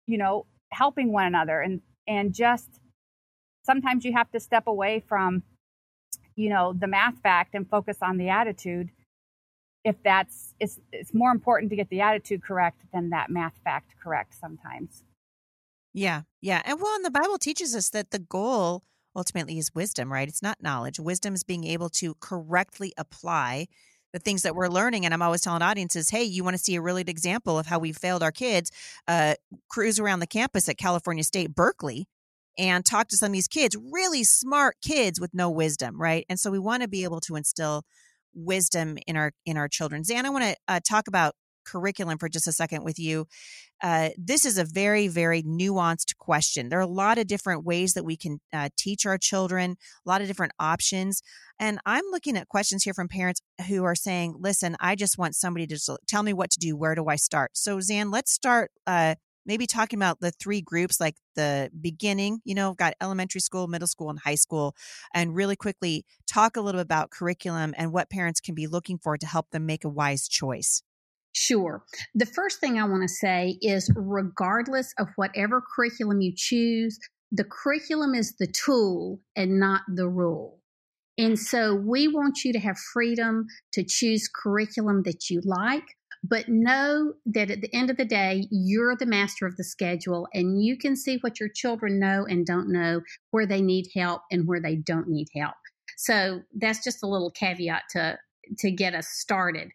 you 0.08 0.18
know, 0.18 0.46
helping 0.72 1.12
one 1.12 1.26
another 1.26 1.60
and 1.62 1.82
and 2.08 2.34
just 2.34 2.80
sometimes 3.64 4.06
you 4.06 4.14
have 4.14 4.32
to 4.32 4.40
step 4.40 4.68
away 4.68 5.04
from 5.08 5.44
you 6.36 6.50
know 6.50 6.74
the 6.74 6.88
math 6.88 7.20
fact 7.22 7.54
and 7.56 7.70
focus 7.70 7.98
on 8.02 8.18
the 8.18 8.30
attitude. 8.30 8.90
If 9.84 9.96
that's 10.04 10.54
it's 10.60 10.80
it's 10.92 11.14
more 11.14 11.32
important 11.32 11.70
to 11.72 11.76
get 11.76 11.90
the 11.90 12.02
attitude 12.02 12.44
correct 12.44 12.84
than 12.94 13.10
that 13.10 13.30
math 13.30 13.60
fact 13.64 13.96
correct 14.02 14.36
sometimes 14.40 15.04
yeah 15.94 16.22
yeah 16.42 16.62
and 16.66 16.80
well 16.82 16.96
and 16.96 17.06
the 17.06 17.12
bible 17.12 17.38
teaches 17.38 17.76
us 17.76 17.90
that 17.90 18.12
the 18.12 18.20
goal 18.20 18.84
ultimately 19.16 19.58
is 19.58 19.74
wisdom 19.76 20.12
right 20.12 20.28
it's 20.28 20.42
not 20.42 20.62
knowledge 20.62 21.00
wisdom 21.00 21.34
is 21.34 21.44
being 21.44 21.66
able 21.66 21.90
to 21.90 22.16
correctly 22.20 22.94
apply 22.98 23.68
the 24.14 24.20
things 24.20 24.44
that 24.44 24.56
we're 24.56 24.68
learning. 24.68 25.06
And 25.06 25.14
I'm 25.14 25.22
always 25.22 25.42
telling 25.42 25.62
audiences, 25.62 26.10
hey, 26.10 26.24
you 26.24 26.44
want 26.44 26.56
to 26.56 26.64
see 26.64 26.76
a 26.76 26.82
really 26.82 27.04
good 27.04 27.12
example 27.12 27.58
of 27.58 27.66
how 27.66 27.80
we 27.80 27.92
failed 27.92 28.24
our 28.24 28.32
kids? 28.32 28.72
Uh, 29.08 29.36
cruise 29.70 30.00
around 30.00 30.20
the 30.20 30.28
campus 30.28 30.68
at 30.70 30.78
California 30.78 31.24
State, 31.24 31.56
Berkeley, 31.56 32.08
and 32.58 32.86
talk 32.86 33.08
to 33.10 33.18
some 33.18 33.28
of 33.28 33.34
these 33.34 33.48
kids, 33.48 33.76
really 33.92 34.24
smart 34.24 34.76
kids 34.82 35.20
with 35.20 35.34
no 35.34 35.50
wisdom, 35.50 36.00
right? 36.00 36.26
And 36.30 36.40
so 36.40 36.52
we 36.52 36.60
want 36.60 36.84
to 36.84 36.90
be 36.90 37.04
able 37.04 37.22
to 37.22 37.36
instill 37.36 37.84
wisdom 38.34 38.98
in 39.08 39.18
our 39.18 39.32
in 39.46 39.58
our 39.58 39.68
children. 39.68 40.04
Zan, 40.04 40.26
I 40.26 40.30
want 40.30 40.44
to 40.46 40.56
uh, 40.68 40.80
talk 40.88 41.08
about 41.08 41.36
curriculum 41.65 42.18
for 42.18 42.30
just 42.30 42.48
a 42.48 42.51
second 42.51 42.84
with 42.84 43.00
you. 43.00 43.27
Uh, 43.82 44.10
this 44.18 44.46
is 44.46 44.58
a 44.58 44.63
very, 44.63 45.08
very 45.08 45.41
nuanced 45.44 46.18
question. 46.18 46.70
There 46.70 46.80
are 46.80 46.84
a 46.84 46.88
lot 46.88 47.18
of 47.18 47.27
different 47.27 47.65
ways 47.65 47.94
that 47.94 48.06
we 48.06 48.15
can 48.15 48.39
uh, 48.53 48.70
teach 48.77 49.06
our 49.06 49.18
children, 49.18 49.77
a 50.06 50.10
lot 50.10 50.22
of 50.22 50.27
different 50.27 50.53
options. 50.60 51.24
And 51.60 51.80
I'm 51.86 52.06
looking 52.12 52.38
at 52.38 52.48
questions 52.48 52.84
here 52.84 52.94
from 52.94 53.08
parents 53.08 53.41
who 53.68 53.84
are 53.84 53.96
saying, 53.96 54.36
listen, 54.39 54.75
I 54.80 54.96
just 54.96 55.18
want 55.18 55.36
somebody 55.36 55.68
to 55.68 55.98
tell 56.08 56.24
me 56.24 56.34
what 56.34 56.51
to 56.51 56.60
do. 56.60 56.75
Where 56.75 56.96
do 56.96 57.08
I 57.08 57.15
start? 57.15 57.51
So, 57.53 57.80
Zan, 57.80 58.12
let's 58.12 58.32
start. 58.32 58.72
Uh, 58.86 59.15
maybe 59.46 59.65
talking 59.65 59.98
about 59.98 60.20
the 60.20 60.32
three 60.32 60.62
groups 60.62 61.00
like 61.00 61.15
the 61.36 61.70
beginning 61.80 62.39
you 62.44 62.53
know 62.53 62.74
got 62.74 62.94
elementary 63.01 63.41
school 63.41 63.68
middle 63.68 63.88
school 63.88 64.10
and 64.10 64.20
high 64.20 64.36
school 64.36 64.75
and 65.13 65.36
really 65.36 65.56
quickly 65.56 66.06
talk 66.27 66.58
a 66.58 66.62
little 66.62 66.82
about 66.82 67.10
curriculum 67.10 67.74
and 67.77 67.91
what 67.91 68.10
parents 68.10 68.39
can 68.39 68.56
be 68.56 68.68
looking 68.68 68.98
for 68.98 69.18
to 69.18 69.25
help 69.25 69.50
them 69.51 69.65
make 69.65 69.84
a 69.84 69.89
wise 69.89 70.27
choice 70.27 70.84
Sure. 71.34 71.84
The 72.14 72.26
first 72.26 72.60
thing 72.60 72.78
I 72.78 72.88
want 72.88 73.04
to 73.04 73.08
say 73.08 73.58
is 73.62 73.92
regardless 73.96 74.94
of 75.00 75.08
whatever 75.16 75.62
curriculum 75.76 76.22
you 76.22 76.34
choose, 76.36 77.00
the 77.32 77.46
curriculum 77.46 78.14
is 78.14 78.36
the 78.38 78.48
tool 78.48 79.22
and 79.36 79.60
not 79.60 79.82
the 79.88 80.10
rule. 80.10 80.60
And 81.18 81.40
so 81.40 81.76
we 81.76 82.08
want 82.08 82.44
you 82.44 82.52
to 82.54 82.60
have 82.60 82.78
freedom 82.94 83.46
to 83.74 83.84
choose 83.84 84.30
curriculum 84.34 85.04
that 85.04 85.30
you 85.30 85.42
like, 85.46 85.84
but 86.24 86.50
know 86.50 87.14
that 87.26 87.50
at 87.50 87.62
the 87.62 87.74
end 87.74 87.90
of 87.90 87.98
the 87.98 88.06
day, 88.06 88.48
you're 88.52 88.96
the 88.96 89.06
master 89.06 89.46
of 89.46 89.56
the 89.56 89.64
schedule 89.64 90.28
and 90.34 90.64
you 90.64 90.78
can 90.78 90.96
see 90.96 91.18
what 91.18 91.40
your 91.40 91.50
children 91.54 92.00
know 92.00 92.26
and 92.28 92.46
don't 92.46 92.72
know, 92.72 93.02
where 93.32 93.46
they 93.46 93.62
need 93.62 93.88
help 93.96 94.22
and 94.32 94.48
where 94.48 94.62
they 94.62 94.76
don't 94.76 95.08
need 95.08 95.28
help. 95.36 95.56
So 95.98 96.42
that's 96.56 96.84
just 96.84 97.04
a 97.04 97.08
little 97.08 97.32
caveat 97.32 97.84
to 97.92 98.18
to 98.58 98.72
get 98.72 98.94
us 98.94 99.08
started. 99.08 99.72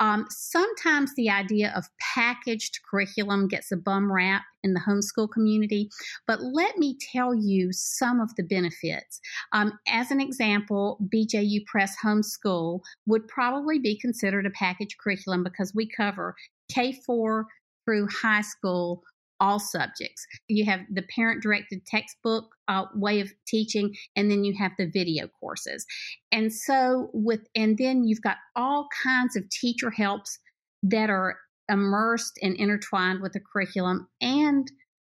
Um, 0.00 0.26
sometimes 0.30 1.14
the 1.14 1.30
idea 1.30 1.72
of 1.76 1.84
packaged 2.14 2.80
curriculum 2.88 3.48
gets 3.48 3.72
a 3.72 3.76
bum 3.76 4.10
rap 4.12 4.42
in 4.64 4.74
the 4.74 4.80
homeschool 4.80 5.30
community, 5.30 5.88
but 6.26 6.42
let 6.42 6.78
me 6.78 6.96
tell 7.12 7.34
you 7.34 7.72
some 7.72 8.20
of 8.20 8.34
the 8.36 8.42
benefits. 8.42 9.20
Um, 9.52 9.78
as 9.88 10.10
an 10.10 10.20
example, 10.20 10.98
BJU 11.14 11.64
Press 11.66 11.96
Homeschool 12.04 12.80
would 13.06 13.26
probably 13.28 13.78
be 13.78 13.98
considered 13.98 14.46
a 14.46 14.50
packaged 14.50 14.96
curriculum 14.98 15.44
because 15.44 15.72
we 15.74 15.88
cover 15.88 16.34
K 16.70 16.92
4 17.06 17.46
through 17.84 18.08
high 18.08 18.42
school 18.42 19.02
all 19.40 19.58
subjects. 19.58 20.26
You 20.48 20.64
have 20.64 20.80
the 20.90 21.02
parent 21.02 21.42
directed 21.42 21.86
textbook 21.86 22.54
uh, 22.68 22.84
way 22.94 23.20
of 23.20 23.32
teaching, 23.46 23.94
and 24.16 24.30
then 24.30 24.44
you 24.44 24.54
have 24.58 24.72
the 24.78 24.86
video 24.86 25.28
courses. 25.40 25.86
And 26.32 26.52
so, 26.52 27.10
with, 27.12 27.46
and 27.54 27.78
then 27.78 28.04
you've 28.04 28.22
got 28.22 28.36
all 28.56 28.88
kinds 29.02 29.36
of 29.36 29.48
teacher 29.50 29.90
helps 29.90 30.38
that 30.82 31.10
are 31.10 31.36
immersed 31.68 32.38
and 32.42 32.56
intertwined 32.56 33.20
with 33.20 33.32
the 33.32 33.40
curriculum 33.40 34.08
and 34.20 34.70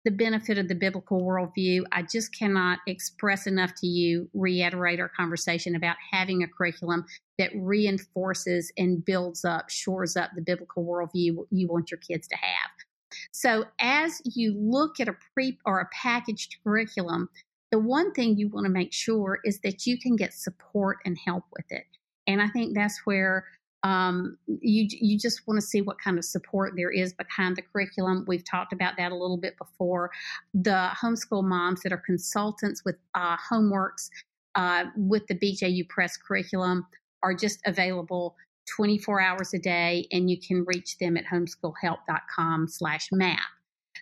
the 0.05 0.11
benefit 0.11 0.57
of 0.57 0.69
the 0.69 0.75
biblical 0.75 1.21
worldview. 1.21 1.83
I 1.93 2.03
just 2.03 2.35
cannot 2.35 2.79
express 2.87 3.47
enough 3.47 3.73
to 3.81 3.87
you, 3.87 4.31
reiterate 4.33 5.01
our 5.01 5.11
conversation 5.11 5.75
about 5.75 5.97
having 6.13 6.43
a 6.43 6.49
curriculum 6.49 7.05
that 7.39 7.51
reinforces 7.55 8.73
and 8.79 9.05
builds 9.05 9.45
up, 9.45 9.69
shores 9.69 10.17
up 10.17 10.31
the 10.35 10.41
biblical 10.41 10.85
worldview 10.85 11.45
you 11.51 11.69
want 11.69 11.91
your 11.91 11.99
kids 11.99 12.27
to 12.29 12.37
have. 12.37 12.71
So 13.33 13.65
as 13.81 14.21
you 14.25 14.55
look 14.57 15.01
at 15.01 15.09
a 15.09 15.17
pre 15.35 15.59
or 15.65 15.81
a 15.81 15.89
packaged 15.93 16.57
curriculum, 16.63 17.29
the 17.71 17.79
one 17.79 18.13
thing 18.13 18.37
you 18.37 18.49
want 18.49 18.65
to 18.65 18.73
make 18.73 18.93
sure 18.93 19.41
is 19.45 19.61
that 19.61 19.87
you 19.87 19.99
can 19.99 20.17
get 20.17 20.33
support 20.33 20.99
and 21.05 21.19
help 21.25 21.45
with 21.57 21.67
it. 21.71 21.85
And 22.27 22.41
I 22.41 22.49
think 22.49 22.75
that's 22.75 23.01
where 23.05 23.47
um, 23.85 24.37
you 24.47 24.89
you 24.91 25.19
just 25.19 25.47
want 25.47 25.61
to 25.61 25.67
see 25.67 25.81
what 25.81 26.01
kind 26.01 26.19
of 26.19 26.25
support 26.25 26.73
there 26.77 26.91
is 26.91 27.13
behind 27.13 27.57
the 27.57 27.63
curriculum. 27.63 28.25
We've 28.27 28.45
talked 28.45 28.73
about 28.73 28.97
that 28.99 29.13
a 29.13 29.15
little 29.15 29.37
bit 29.37 29.57
before. 29.57 30.11
The 30.53 30.91
homeschool 31.01 31.45
moms 31.45 31.83
that 31.83 31.93
are 31.93 32.03
consultants 32.05 32.85
with 32.85 32.97
uh, 33.15 33.37
homeworks 33.37 34.11
uh, 34.57 34.87
with 34.97 35.27
the 35.29 35.35
BJU 35.35 35.89
Press 35.89 36.17
curriculum 36.17 36.87
are 37.23 37.35
just 37.35 37.61
available 37.67 38.37
24 38.77 39.21
hours 39.21 39.55
a 39.55 39.59
day, 39.59 40.07
and 40.13 40.31
you 40.31 40.39
can 40.41 40.65
reach 40.67 40.99
them 40.99 41.17
at 41.17 41.25
homeschoolhelp.com 41.27 42.69
slash 42.69 43.09
map. 43.13 43.41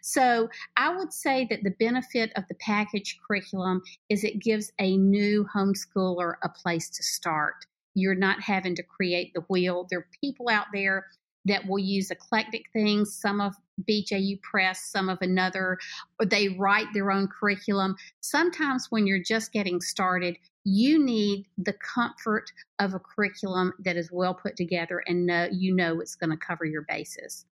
So 0.03 0.49
I 0.77 0.95
would 0.95 1.13
say 1.13 1.47
that 1.51 1.63
the 1.63 1.75
benefit 1.79 2.31
of 2.37 2.45
the 2.49 2.55
package 2.55 3.19
curriculum 3.27 3.83
is 4.09 4.25
it 4.25 4.41
gives 4.41 4.73
a 4.79 4.97
new 4.97 5.47
homeschooler 5.55 6.35
a 6.43 6.49
place 6.49 6.89
to 6.91 7.03
start. 7.03 7.55
You're 7.95 8.15
not 8.15 8.41
having 8.41 8.75
to 8.77 8.83
create 8.83 9.33
the 9.35 9.41
wheel. 9.49 9.87
There 9.91 10.01
are 10.01 10.09
people 10.21 10.49
out 10.49 10.67
there 10.73 11.07
that 11.47 11.67
will 11.67 11.79
use 11.79 12.11
eclectic 12.11 12.65
things, 12.73 13.15
some 13.21 13.41
of 13.41 13.55
BJU 13.89 14.41
Press, 14.43 14.91
some 14.91 15.09
of 15.09 15.19
another, 15.21 15.79
they 16.25 16.49
write 16.49 16.87
their 16.93 17.11
own 17.11 17.29
curriculum. 17.29 17.97
Sometimes 18.21 18.87
when 18.91 19.07
you're 19.07 19.23
just 19.23 19.53
getting 19.53 19.81
started, 19.81 20.37
you 20.69 20.99
need 21.03 21.47
the 21.59 21.75
comfort 21.75 22.51
of 22.81 22.93
a 22.93 22.99
curriculum 22.99 23.73
that 23.79 23.97
is 23.97 24.11
well 24.11 24.35
put 24.35 24.57
together 24.57 25.01
and 25.07 25.25
know, 25.25 25.49
you 25.53 25.73
know 25.73 26.01
it's 26.01 26.17
going 26.17 26.31
to 26.31 26.37
cover 26.37 26.65
your 26.65 26.83
bases. 26.89 27.47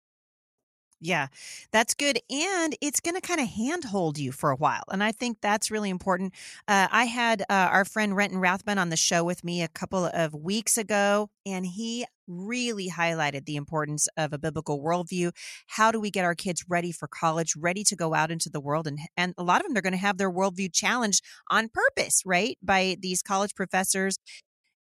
Yeah, 1.05 1.27
that's 1.74 1.93
good. 1.93 2.17
And 2.29 2.77
it's 2.79 3.01
going 3.01 3.15
to 3.15 3.22
kind 3.22 3.41
of 3.41 3.50
handhold 3.50 4.17
you 4.17 4.31
for 4.31 4.51
a 4.51 4.55
while. 4.55 4.83
And 4.89 5.03
I 5.03 5.12
think 5.12 5.39
that's 5.41 5.69
really 5.69 5.89
important. 5.89 6.33
Uh, 6.65 6.88
I 6.89 7.03
had 7.03 7.41
uh, 7.41 7.45
our 7.50 7.83
friend 7.83 8.15
Renton 8.15 8.39
Rathbun 8.39 8.77
on 8.77 8.88
the 8.88 8.95
show 8.95 9.22
with 9.22 9.43
me 9.43 9.62
a 9.62 9.67
couple 9.67 10.05
of 10.05 10.33
weeks 10.33 10.77
ago, 10.77 11.29
and 11.45 11.65
he 11.65 12.05
really 12.25 12.89
highlighted 12.89 13.45
the 13.45 13.57
importance 13.57 14.07
of 14.15 14.31
a 14.31 14.38
biblical 14.38 14.81
worldview. 14.81 15.31
How 15.67 15.91
do 15.91 16.00
we 16.00 16.10
get 16.10 16.24
our 16.24 16.36
kids 16.36 16.63
ready 16.69 16.93
for 16.93 17.10
college, 17.10 17.53
ready 17.57 17.83
to 17.83 17.98
go 17.98 18.13
out 18.13 18.31
into 18.31 18.50
the 18.50 18.62
world? 18.62 18.88
And, 18.88 18.98
and 19.17 19.33
a 19.38 19.43
lot 19.43 19.60
of 19.60 19.65
them, 19.65 19.74
they're 19.74 19.81
going 19.81 19.91
to 19.91 19.98
have 19.98 20.17
their 20.17 20.31
worldview 20.31 20.72
challenged 20.72 21.22
on 21.51 21.67
purpose, 21.67 22.22
right? 22.25 22.57
By 22.63 22.95
these 22.98 23.22
college 23.22 23.55
professors 23.55 24.17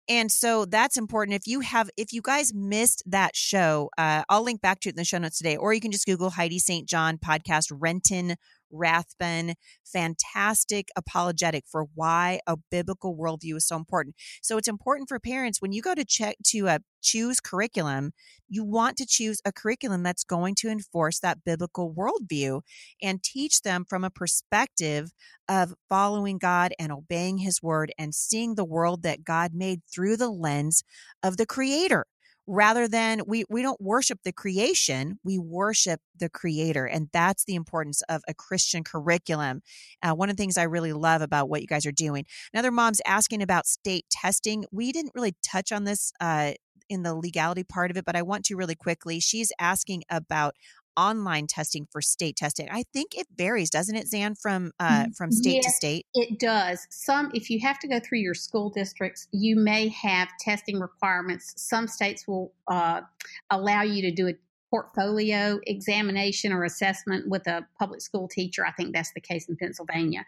and 0.08 0.32
so 0.32 0.64
that's 0.64 0.96
important. 0.96 1.34
If 1.36 1.46
you 1.46 1.60
have, 1.60 1.90
if 1.96 2.12
you 2.12 2.22
guys 2.22 2.54
missed 2.54 3.02
that 3.06 3.36
show, 3.36 3.90
uh, 3.98 4.22
I'll 4.28 4.42
link 4.42 4.60
back 4.60 4.80
to 4.80 4.88
it 4.88 4.92
in 4.92 4.96
the 4.96 5.04
show 5.04 5.18
notes 5.18 5.38
today, 5.38 5.56
or 5.56 5.72
you 5.72 5.80
can 5.80 5.92
just 5.92 6.06
Google 6.06 6.30
Heidi 6.30 6.58
St. 6.58 6.88
John 6.88 7.18
podcast 7.18 7.70
Renton 7.70 8.36
Rathbun. 8.70 9.54
Fantastic 9.84 10.88
apologetic 10.96 11.64
for 11.66 11.86
why 11.94 12.40
a 12.46 12.56
biblical 12.70 13.16
worldview 13.16 13.56
is 13.56 13.66
so 13.66 13.76
important. 13.76 14.16
So 14.42 14.56
it's 14.56 14.68
important 14.68 15.08
for 15.08 15.18
parents 15.18 15.60
when 15.60 15.72
you 15.72 15.82
go 15.82 15.94
to 15.94 16.04
check 16.04 16.36
to 16.48 16.68
uh, 16.68 16.78
choose 17.02 17.40
curriculum, 17.40 18.12
you 18.48 18.64
want 18.64 18.96
to 18.96 19.06
choose 19.06 19.40
a 19.44 19.52
curriculum 19.52 20.02
that's 20.02 20.24
going 20.24 20.54
to 20.56 20.68
enforce 20.68 21.20
that 21.20 21.44
biblical 21.44 21.94
worldview 21.94 22.62
and 23.02 23.22
teach 23.22 23.62
them 23.62 23.84
from 23.88 24.04
a 24.04 24.10
perspective 24.10 25.12
of 25.48 25.74
following 25.88 26.38
God 26.38 26.72
and 26.78 26.92
obeying 26.92 27.38
His 27.38 27.62
word 27.62 27.92
and 27.98 28.14
seeing 28.14 28.54
the 28.54 28.64
world 28.64 29.02
that 29.02 29.24
God 29.24 29.52
made 29.54 29.82
through 29.92 30.16
the 30.16 30.30
lens 30.30 30.82
of 31.22 31.36
the 31.36 31.46
Creator 31.46 32.06
rather 32.48 32.88
than 32.88 33.20
we 33.26 33.44
we 33.50 33.60
don't 33.60 33.80
worship 33.80 34.18
the 34.24 34.32
creation 34.32 35.18
we 35.22 35.38
worship 35.38 36.00
the 36.18 36.30
creator 36.30 36.86
and 36.86 37.08
that's 37.12 37.44
the 37.44 37.54
importance 37.54 38.02
of 38.08 38.22
a 38.26 38.34
christian 38.34 38.82
curriculum. 38.82 39.60
Uh, 40.02 40.14
one 40.14 40.30
of 40.30 40.36
the 40.36 40.40
things 40.40 40.56
i 40.56 40.62
really 40.62 40.94
love 40.94 41.20
about 41.20 41.48
what 41.48 41.60
you 41.60 41.66
guys 41.66 41.84
are 41.84 41.92
doing 41.92 42.24
another 42.54 42.70
mom's 42.70 43.02
asking 43.06 43.42
about 43.42 43.66
state 43.66 44.06
testing. 44.10 44.64
We 44.72 44.92
didn't 44.92 45.12
really 45.14 45.36
touch 45.42 45.70
on 45.72 45.84
this 45.84 46.10
uh, 46.20 46.52
in 46.88 47.02
the 47.02 47.14
legality 47.14 47.64
part 47.64 47.90
of 47.90 47.98
it 47.98 48.06
but 48.06 48.16
i 48.16 48.22
want 48.22 48.46
to 48.46 48.56
really 48.56 48.74
quickly. 48.74 49.20
She's 49.20 49.52
asking 49.60 50.04
about 50.10 50.54
online 50.98 51.46
testing 51.46 51.86
for 51.90 52.02
state 52.02 52.36
testing. 52.36 52.68
I 52.70 52.82
think 52.92 53.16
it 53.16 53.28
varies, 53.36 53.70
doesn't 53.70 53.94
it, 53.94 54.08
Zan, 54.08 54.34
from 54.34 54.72
uh, 54.80 55.06
from 55.16 55.30
state 55.30 55.62
yes, 55.62 55.64
to 55.66 55.70
state? 55.70 56.06
It 56.14 56.40
does. 56.40 56.86
Some, 56.90 57.30
if 57.32 57.48
you 57.48 57.60
have 57.60 57.78
to 57.78 57.88
go 57.88 58.00
through 58.00 58.18
your 58.18 58.34
school 58.34 58.68
districts, 58.68 59.28
you 59.32 59.56
may 59.56 59.88
have 59.88 60.28
testing 60.40 60.80
requirements. 60.80 61.54
Some 61.56 61.86
states 61.86 62.26
will 62.26 62.52
uh, 62.66 63.02
allow 63.50 63.82
you 63.82 64.02
to 64.02 64.10
do 64.10 64.28
a 64.28 64.32
portfolio 64.70 65.58
examination 65.66 66.52
or 66.52 66.64
assessment 66.64 67.28
with 67.28 67.46
a 67.46 67.66
public 67.78 68.02
school 68.02 68.28
teacher. 68.28 68.66
I 68.66 68.72
think 68.72 68.94
that's 68.94 69.12
the 69.14 69.20
case 69.20 69.48
in 69.48 69.56
Pennsylvania. 69.56 70.24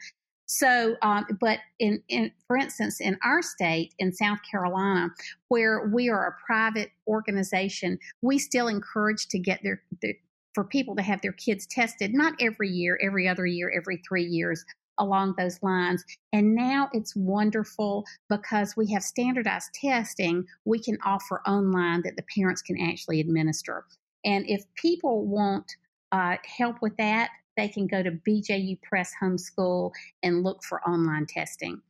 So, 0.47 0.97
um, 1.03 1.27
but 1.41 1.61
in, 1.79 2.03
in, 2.09 2.33
for 2.49 2.57
instance, 2.57 3.01
in 3.01 3.17
our 3.23 3.41
state, 3.41 3.95
in 4.01 4.13
South 4.13 4.39
Carolina, 4.51 5.11
where 5.47 5.89
we 5.93 6.09
are 6.09 6.27
a 6.27 6.45
private 6.45 6.91
organization, 7.07 7.99
we 8.21 8.39
still 8.39 8.67
encourage 8.67 9.29
to 9.29 9.39
get 9.39 9.61
their, 9.63 9.83
their 10.03 10.15
for 10.55 10.65
people 10.65 10.97
to 10.97 11.03
have 11.03 11.21
their 11.23 11.33
kids 11.33 11.67
tested, 11.67 12.13
not 12.15 12.35
every 12.41 12.69
year, 12.69 12.99
every 13.03 13.29
other 13.29 13.47
year, 13.47 13.73
every 13.75 14.03
three 14.09 14.25
years, 14.25 14.65
along 14.99 15.35
those 15.37 15.63
lines. 15.63 16.05
And 16.33 16.55
now 16.55 16.89
it's 16.93 17.17
wonderful 17.17 18.05
because 18.29 18.77
we 18.77 18.91
have 18.93 19.03
standardized 19.03 19.71
testing 19.75 20.45
we 20.65 20.79
can 20.79 20.99
offer 21.05 21.41
online 21.47 22.03
that 22.03 22.17
the 22.17 22.25
parents 22.37 22.63
can 22.63 22.81
actually 22.81 23.21
administer. 23.21 23.85
And 24.25 24.49
if 24.49 24.63
people 24.75 25.27
want 25.27 25.73
uh, 26.13 26.37
help 26.45 26.77
with 26.83 26.97
that, 26.99 27.31
they 27.57 27.69
can 27.69 27.87
go 27.87 28.03
to 28.03 28.13
BJU 28.13 28.81
Press 28.83 29.13
Homeschool 29.23 29.91
and 30.23 30.43
look 30.43 30.63
for 30.63 30.81
online 30.89 31.27
testing. 31.27 31.81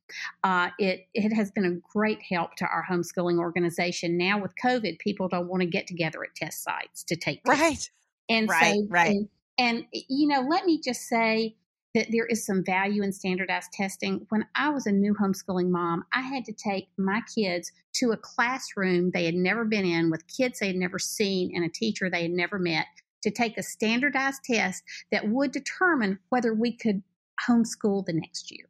Uh, 0.42 0.70
it 0.78 1.06
it 1.14 1.32
has 1.32 1.50
been 1.50 1.64
a 1.64 1.96
great 1.96 2.20
help 2.22 2.56
to 2.56 2.64
our 2.66 2.84
homeschooling 2.90 3.38
organization. 3.38 4.16
Now 4.16 4.40
with 4.40 4.52
COVID, 4.62 4.98
people 4.98 5.28
don't 5.28 5.48
want 5.48 5.62
to 5.62 5.68
get 5.68 5.86
together 5.86 6.24
at 6.24 6.34
test 6.34 6.64
sites 6.64 7.04
to 7.04 7.16
take 7.16 7.44
tests. 7.44 7.60
right. 7.60 7.90
And 8.30 8.48
right, 8.48 8.76
so, 8.76 8.86
right. 8.88 9.08
And, 9.08 9.28
and, 9.58 9.84
you 9.92 10.26
know, 10.28 10.46
let 10.48 10.64
me 10.64 10.80
just 10.80 11.02
say 11.02 11.56
that 11.94 12.06
there 12.12 12.26
is 12.26 12.46
some 12.46 12.64
value 12.64 13.02
in 13.02 13.12
standardized 13.12 13.72
testing. 13.72 14.24
When 14.28 14.46
I 14.54 14.70
was 14.70 14.86
a 14.86 14.92
new 14.92 15.14
homeschooling 15.14 15.70
mom, 15.70 16.04
I 16.12 16.22
had 16.22 16.44
to 16.44 16.52
take 16.52 16.88
my 16.96 17.20
kids 17.34 17.72
to 17.94 18.12
a 18.12 18.16
classroom 18.16 19.10
they 19.10 19.24
had 19.24 19.34
never 19.34 19.64
been 19.64 19.84
in 19.84 20.10
with 20.10 20.26
kids 20.28 20.60
they 20.60 20.68
had 20.68 20.76
never 20.76 20.98
seen 20.98 21.50
and 21.54 21.64
a 21.64 21.68
teacher 21.68 22.08
they 22.08 22.22
had 22.22 22.30
never 22.30 22.58
met 22.58 22.86
to 23.22 23.30
take 23.30 23.58
a 23.58 23.62
standardized 23.62 24.44
test 24.44 24.84
that 25.10 25.28
would 25.28 25.50
determine 25.50 26.18
whether 26.28 26.54
we 26.54 26.72
could 26.72 27.02
homeschool 27.46 28.06
the 28.06 28.12
next 28.12 28.50
year. 28.50 28.66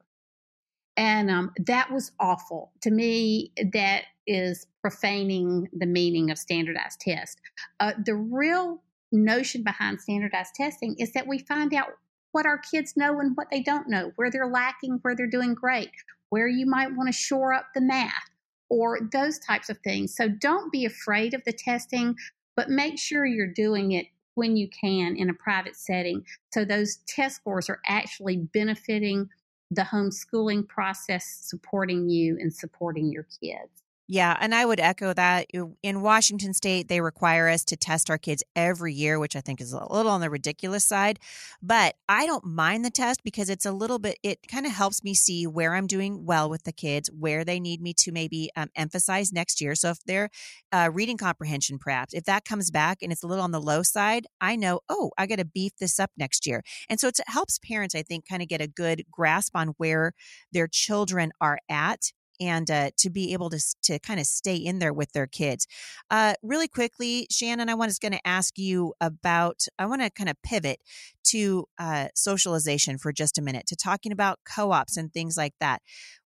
And 0.97 1.31
um, 1.31 1.53
that 1.67 1.93
was 1.93 2.13
awful. 2.19 2.73
To 2.83 2.91
me, 2.91 3.53
that 3.73 4.05
is 4.27 4.67
profaning 4.81 5.69
the 5.73 5.87
meaning 5.87 6.31
of 6.31 6.39
standardized 6.39 7.01
test. 7.01 7.41
Uh, 7.79 7.93
the 8.05 8.15
real 8.15 8.83
notion 9.13 9.63
behind 9.63 10.01
standardized 10.01 10.55
testing 10.55 10.97
is 10.99 11.13
that 11.13 11.27
we 11.27 11.39
find 11.39 11.75
out 11.75 11.89
what 12.33 12.47
our 12.47 12.59
kids 12.59 12.97
know 12.97 13.21
and 13.21 13.37
what 13.37 13.49
they 13.51 13.63
don't 13.63 13.89
know, 13.89 14.13
where 14.17 14.31
they're 14.31 14.47
lacking, 14.47 14.99
where 15.03 15.17
they're 15.17 15.27
doing 15.27 15.55
great, 15.55 15.91
where 16.29 16.49
you 16.49 16.67
might 16.67 16.95
want 16.95 17.09
to 17.09 17.13
shore 17.13 17.53
up 17.53 17.67
the 17.75 17.81
math 17.81 18.31
or 18.69 19.01
those 19.13 19.39
types 19.39 19.69
of 19.69 19.79
things. 19.79 20.15
So 20.15 20.29
don't 20.29 20.71
be 20.71 20.85
afraid 20.85 21.35
of 21.35 21.43
the 21.45 21.53
testing, 21.53 22.15
but 22.57 22.71
make 22.71 22.99
sure 22.99 23.27
you're 23.27 23.53
doing 23.53 23.93
it 23.93 24.07
when 24.35 24.57
you 24.57 24.69
can 24.69 25.17
in 25.17 25.29
a 25.29 25.35
private 25.35 25.77
setting 25.77 26.25
so 26.53 26.65
those 26.65 26.99
test 27.09 27.37
scores 27.37 27.69
are 27.69 27.81
actually 27.87 28.37
benefiting 28.37 29.29
the 29.71 29.83
homeschooling 29.83 30.67
process, 30.67 31.27
supporting 31.43 32.09
you 32.09 32.37
and 32.41 32.53
supporting 32.53 33.13
your 33.13 33.27
kids. 33.41 33.80
Yeah, 34.13 34.37
and 34.41 34.53
I 34.53 34.65
would 34.65 34.81
echo 34.81 35.13
that. 35.13 35.47
In 35.85 36.03
Washington 36.03 36.53
state, 36.53 36.89
they 36.89 37.01
require 37.01 37.49
us 37.49 37.63
to 37.67 37.77
test 37.77 38.11
our 38.11 38.19
kids 38.19 38.43
every 38.57 38.93
year, 38.93 39.21
which 39.21 39.37
I 39.37 39.41
think 39.41 39.61
is 39.61 39.73
a 39.73 39.87
little 39.89 40.11
on 40.11 40.21
the 40.21 40.29
ridiculous 40.29 40.85
side. 40.85 41.21
But 41.63 41.95
I 42.09 42.27
don't 42.27 42.45
mind 42.45 42.85
the 42.85 42.91
test 42.91 43.23
because 43.23 43.49
it's 43.49 43.65
a 43.65 43.71
little 43.71 44.01
bit, 44.01 44.19
it 44.25 44.49
kind 44.49 44.67
of 44.67 44.73
helps 44.73 45.05
me 45.05 45.15
see 45.15 45.47
where 45.47 45.77
I'm 45.77 45.87
doing 45.87 46.27
well 46.27 46.51
with 46.51 46.65
the 46.65 46.73
kids, 46.73 47.09
where 47.17 47.45
they 47.45 47.61
need 47.61 47.81
me 47.81 47.95
to 47.99 48.11
maybe 48.11 48.51
um, 48.57 48.69
emphasize 48.75 49.33
next 49.33 49.61
year. 49.61 49.77
So 49.77 49.91
if 49.91 50.03
their 50.03 50.29
uh, 50.73 50.91
reading 50.93 51.17
comprehension, 51.17 51.79
perhaps, 51.79 52.13
if 52.13 52.25
that 52.25 52.45
comes 52.45 52.73
back 52.73 53.03
and 53.03 53.13
it's 53.13 53.23
a 53.23 53.29
little 53.29 53.45
on 53.45 53.53
the 53.53 53.61
low 53.61 53.85
side, 53.85 54.27
I 54.41 54.57
know, 54.57 54.81
oh, 54.89 55.13
I 55.19 55.29
got 55.29 55.39
to 55.39 55.45
beef 55.45 55.71
this 55.79 56.01
up 56.01 56.11
next 56.17 56.49
year. 56.49 56.65
And 56.89 56.99
so 56.99 57.07
it 57.07 57.21
helps 57.29 57.61
parents, 57.61 57.95
I 57.95 58.03
think, 58.03 58.29
kind 58.29 58.43
of 58.43 58.49
get 58.49 58.61
a 58.61 58.67
good 58.67 59.05
grasp 59.09 59.55
on 59.55 59.69
where 59.77 60.15
their 60.51 60.67
children 60.67 61.31
are 61.41 61.61
at 61.69 62.11
and 62.41 62.71
uh, 62.71 62.91
to 62.99 63.11
be 63.11 63.33
able 63.33 63.51
to 63.51 63.61
to 63.83 63.99
kind 63.99 64.19
of 64.19 64.27
stay 64.27 64.57
in 64.57 64.79
there 64.79 64.93
with 64.93 65.13
their 65.13 65.27
kids. 65.27 65.67
Uh, 66.11 66.35
really 66.43 66.69
quickly, 66.69 67.27
Shannon, 67.31 67.69
I 67.69 67.75
was 67.75 67.99
going 67.99 68.13
to 68.13 68.27
ask 68.27 68.59
you 68.59 68.95
about. 69.01 69.67
I 69.79 69.87
want 69.87 70.03
to 70.03 70.11
kind 70.11 70.31
of 70.31 70.37
pivot 70.43 70.81
to 71.25 71.67
uh, 71.79 72.09
socialization 72.15 72.99
for 72.99 73.13
just 73.13 73.39
a 73.39 73.43
minute 73.43 73.67
to 73.67 73.77
talking 73.77 74.13
about 74.13 74.39
co-ops 74.45 74.97
and 74.97 75.13
things 75.13 75.37
like 75.37 75.55
that. 75.61 75.83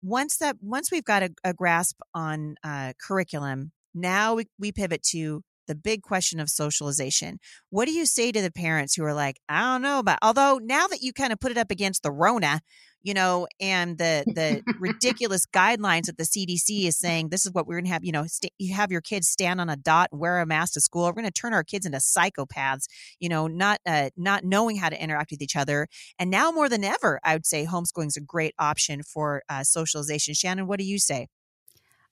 Once 0.02 0.38
that 0.38 0.58
once 0.62 0.92
we've 0.92 1.04
got 1.04 1.24
a, 1.24 1.30
a 1.44 1.54
grasp 1.54 2.00
on 2.14 2.56
uh, 2.64 2.94
curriculum, 3.02 3.72
now 3.94 4.36
we, 4.36 4.46
we 4.60 4.72
pivot 4.72 5.04
to 5.04 5.44
the 5.68 5.76
big 5.76 6.02
question 6.02 6.40
of 6.40 6.50
socialization. 6.50 7.40
What 7.70 7.86
do 7.86 7.92
you 7.92 8.06
say 8.06 8.32
to 8.32 8.42
the 8.42 8.52
parents 8.52 8.96
who 8.96 9.04
are 9.04 9.14
like, 9.14 9.40
I 9.48 9.62
don't 9.62 9.82
know 9.82 10.00
about, 10.00 10.20
although 10.22 10.60
now 10.62 10.88
that 10.88 11.02
you 11.02 11.14
kind 11.14 11.34
of 11.34 11.40
put 11.40 11.52
it 11.52 11.58
up 11.58 11.72
against 11.72 12.04
the 12.04 12.12
Rona, 12.12 12.62
you 13.04 13.14
know, 13.14 13.48
and 13.62 13.98
the 13.98 14.26
the 14.28 14.64
ridiculous 14.80 15.46
guidelines 15.46 16.06
that 16.08 16.18
the 16.18 16.24
CDC 16.24 16.88
is 16.88 16.98
saying 16.98 17.30
this 17.30 17.46
is 17.46 17.54
what 17.54 17.66
we're 17.66 17.76
going 17.76 17.86
to 17.86 17.92
have. 17.92 18.04
You 18.04 18.12
know, 18.12 18.26
st- 18.28 18.52
you 18.58 18.74
have 18.74 18.92
your 18.92 19.02
kids 19.02 19.30
stand 19.30 19.62
on 19.62 19.70
a 19.70 19.78
dot, 19.78 20.10
wear 20.12 20.42
a 20.42 20.46
mask 20.46 20.74
to 20.74 20.82
school. 20.82 21.06
We're 21.06 21.14
going 21.14 21.26
to 21.26 21.32
turn 21.32 21.54
our 21.54 21.64
kids 21.64 21.86
into 21.86 22.00
psychopaths. 22.00 22.88
You 23.20 23.30
know, 23.30 23.48
not 23.48 23.80
uh, 23.86 24.10
not 24.18 24.44
knowing 24.44 24.76
how 24.76 24.90
to 24.90 25.02
interact 25.02 25.32
with 25.32 25.42
each 25.42 25.56
other. 25.56 25.88
And 26.20 26.30
now 26.30 26.52
more 26.52 26.68
than 26.68 26.84
ever, 26.84 27.20
I 27.24 27.34
would 27.34 27.46
say 27.46 27.66
homeschooling 27.66 28.08
is 28.08 28.18
a 28.18 28.22
great 28.22 28.56
option 28.60 29.04
for 29.04 29.44
uh, 29.48 29.64
socialization. 29.64 30.34
Shannon, 30.34 30.68
what 30.68 30.80
do 30.80 30.86
you 30.86 31.00
say? 31.00 31.28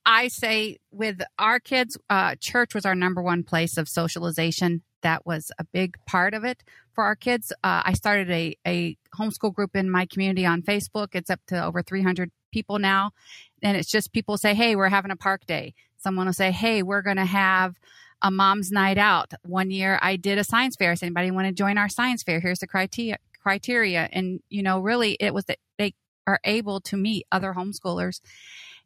I 0.05 0.27
say 0.27 0.77
with 0.91 1.21
our 1.39 1.59
kids, 1.59 1.97
uh, 2.09 2.35
church 2.39 2.75
was 2.75 2.85
our 2.85 2.95
number 2.95 3.21
one 3.21 3.43
place 3.43 3.77
of 3.77 3.89
socialization 3.89 4.83
that 5.05 5.23
was 5.23 5.51
a 5.59 5.63
big 5.65 5.97
part 6.07 6.33
of 6.33 6.43
it 6.43 6.63
for 6.93 7.03
our 7.03 7.15
kids. 7.15 7.51
Uh, 7.63 7.83
I 7.85 7.93
started 7.93 8.31
a, 8.31 8.57
a 8.65 8.97
homeschool 9.15 9.53
group 9.53 9.75
in 9.75 9.89
my 9.89 10.07
community 10.07 10.47
on 10.47 10.63
Facebook. 10.63 11.09
It's 11.13 11.29
up 11.29 11.41
to 11.49 11.63
over 11.63 11.83
300 11.83 12.31
people 12.51 12.79
now. 12.79 13.11
And 13.61 13.77
it's 13.77 13.89
just 13.89 14.13
people 14.13 14.35
say, 14.37 14.55
hey, 14.55 14.75
we're 14.75 14.89
having 14.89 15.11
a 15.11 15.15
park 15.15 15.45
day. 15.45 15.75
Someone 15.97 16.25
will 16.25 16.33
say, 16.33 16.51
hey, 16.51 16.81
we're 16.81 17.03
going 17.03 17.17
to 17.17 17.25
have 17.25 17.75
a 18.23 18.31
mom's 18.31 18.71
night 18.71 18.97
out. 18.97 19.31
One 19.43 19.69
year 19.69 19.99
I 20.01 20.15
did 20.15 20.39
a 20.39 20.43
science 20.43 20.75
fair. 20.75 20.93
Does 20.93 21.03
anybody 21.03 21.29
want 21.29 21.47
to 21.47 21.53
join 21.53 21.77
our 21.77 21.89
science 21.89 22.23
fair? 22.23 22.39
Here's 22.39 22.59
the 22.59 22.67
criteria. 22.67 23.17
criteria. 23.43 24.09
And, 24.11 24.39
you 24.49 24.63
know, 24.63 24.79
really 24.79 25.17
it 25.19 25.35
was 25.35 25.45
that 25.45 25.59
they 25.77 25.93
are 26.25 26.39
able 26.43 26.81
to 26.81 26.97
meet 26.97 27.27
other 27.31 27.53
homeschoolers 27.53 28.21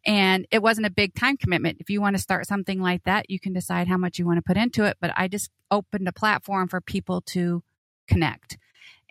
and 0.06 0.48
it 0.52 0.62
wasn't 0.62 0.88
a 0.88 0.92
big 0.92 1.14
time 1.14 1.38
commitment. 1.38 1.78
If 1.80 1.90
you 1.90 2.02
want 2.02 2.16
to 2.16 2.22
start 2.22 2.48
something 2.48 2.80
like 2.80 3.04
that, 3.04 3.30
you 3.30 3.40
can 3.40 3.54
decide 3.54 3.88
how 3.88 3.98
much 3.98 4.18
you 4.20 4.26
want 4.26 4.38
to 4.38 4.44
put 4.44 4.58
into 4.58 4.86
it. 4.86 4.98
But 5.02 5.12
I 5.16 5.28
just 5.28 5.52
opened 5.70 6.08
a 6.08 6.14
platform 6.14 6.68
for 6.68 6.82
people 6.82 7.22
to 7.22 7.64
connect. 8.08 8.58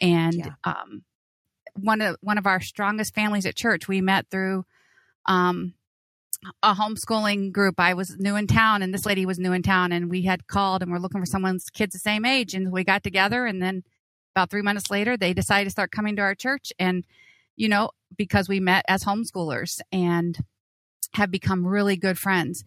And 0.00 0.34
yeah. 0.34 0.52
um, 0.64 1.02
one 1.74 2.00
of 2.00 2.16
one 2.20 2.38
of 2.38 2.46
our 2.46 2.60
strongest 2.60 3.14
families 3.14 3.46
at 3.46 3.56
church, 3.56 3.88
we 3.88 4.00
met 4.00 4.26
through 4.30 4.64
um, 5.26 5.74
a 6.62 6.74
homeschooling 6.74 7.52
group. 7.52 7.78
I 7.78 7.94
was 7.94 8.16
new 8.18 8.36
in 8.36 8.46
town, 8.46 8.82
and 8.82 8.92
this 8.94 9.06
lady 9.06 9.26
was 9.26 9.38
new 9.38 9.52
in 9.52 9.62
town, 9.62 9.92
and 9.92 10.10
we 10.10 10.22
had 10.22 10.46
called 10.46 10.82
and 10.82 10.90
we're 10.90 10.98
looking 10.98 11.20
for 11.20 11.26
someone's 11.26 11.70
kids 11.70 11.92
the 11.92 11.98
same 11.98 12.24
age, 12.24 12.54
and 12.54 12.72
we 12.72 12.84
got 12.84 13.02
together, 13.02 13.44
and 13.44 13.62
then 13.62 13.82
about 14.34 14.50
three 14.50 14.62
months 14.62 14.90
later, 14.90 15.16
they 15.16 15.34
decided 15.34 15.64
to 15.64 15.70
start 15.70 15.90
coming 15.90 16.16
to 16.16 16.22
our 16.22 16.34
church, 16.34 16.72
and 16.78 17.04
you 17.56 17.68
know 17.68 17.90
because 18.16 18.48
we 18.48 18.60
met 18.60 18.84
as 18.88 19.04
homeschoolers 19.04 19.80
and 19.92 20.38
have 21.14 21.30
become 21.30 21.66
really 21.66 21.96
good 21.96 22.18
friends. 22.18 22.64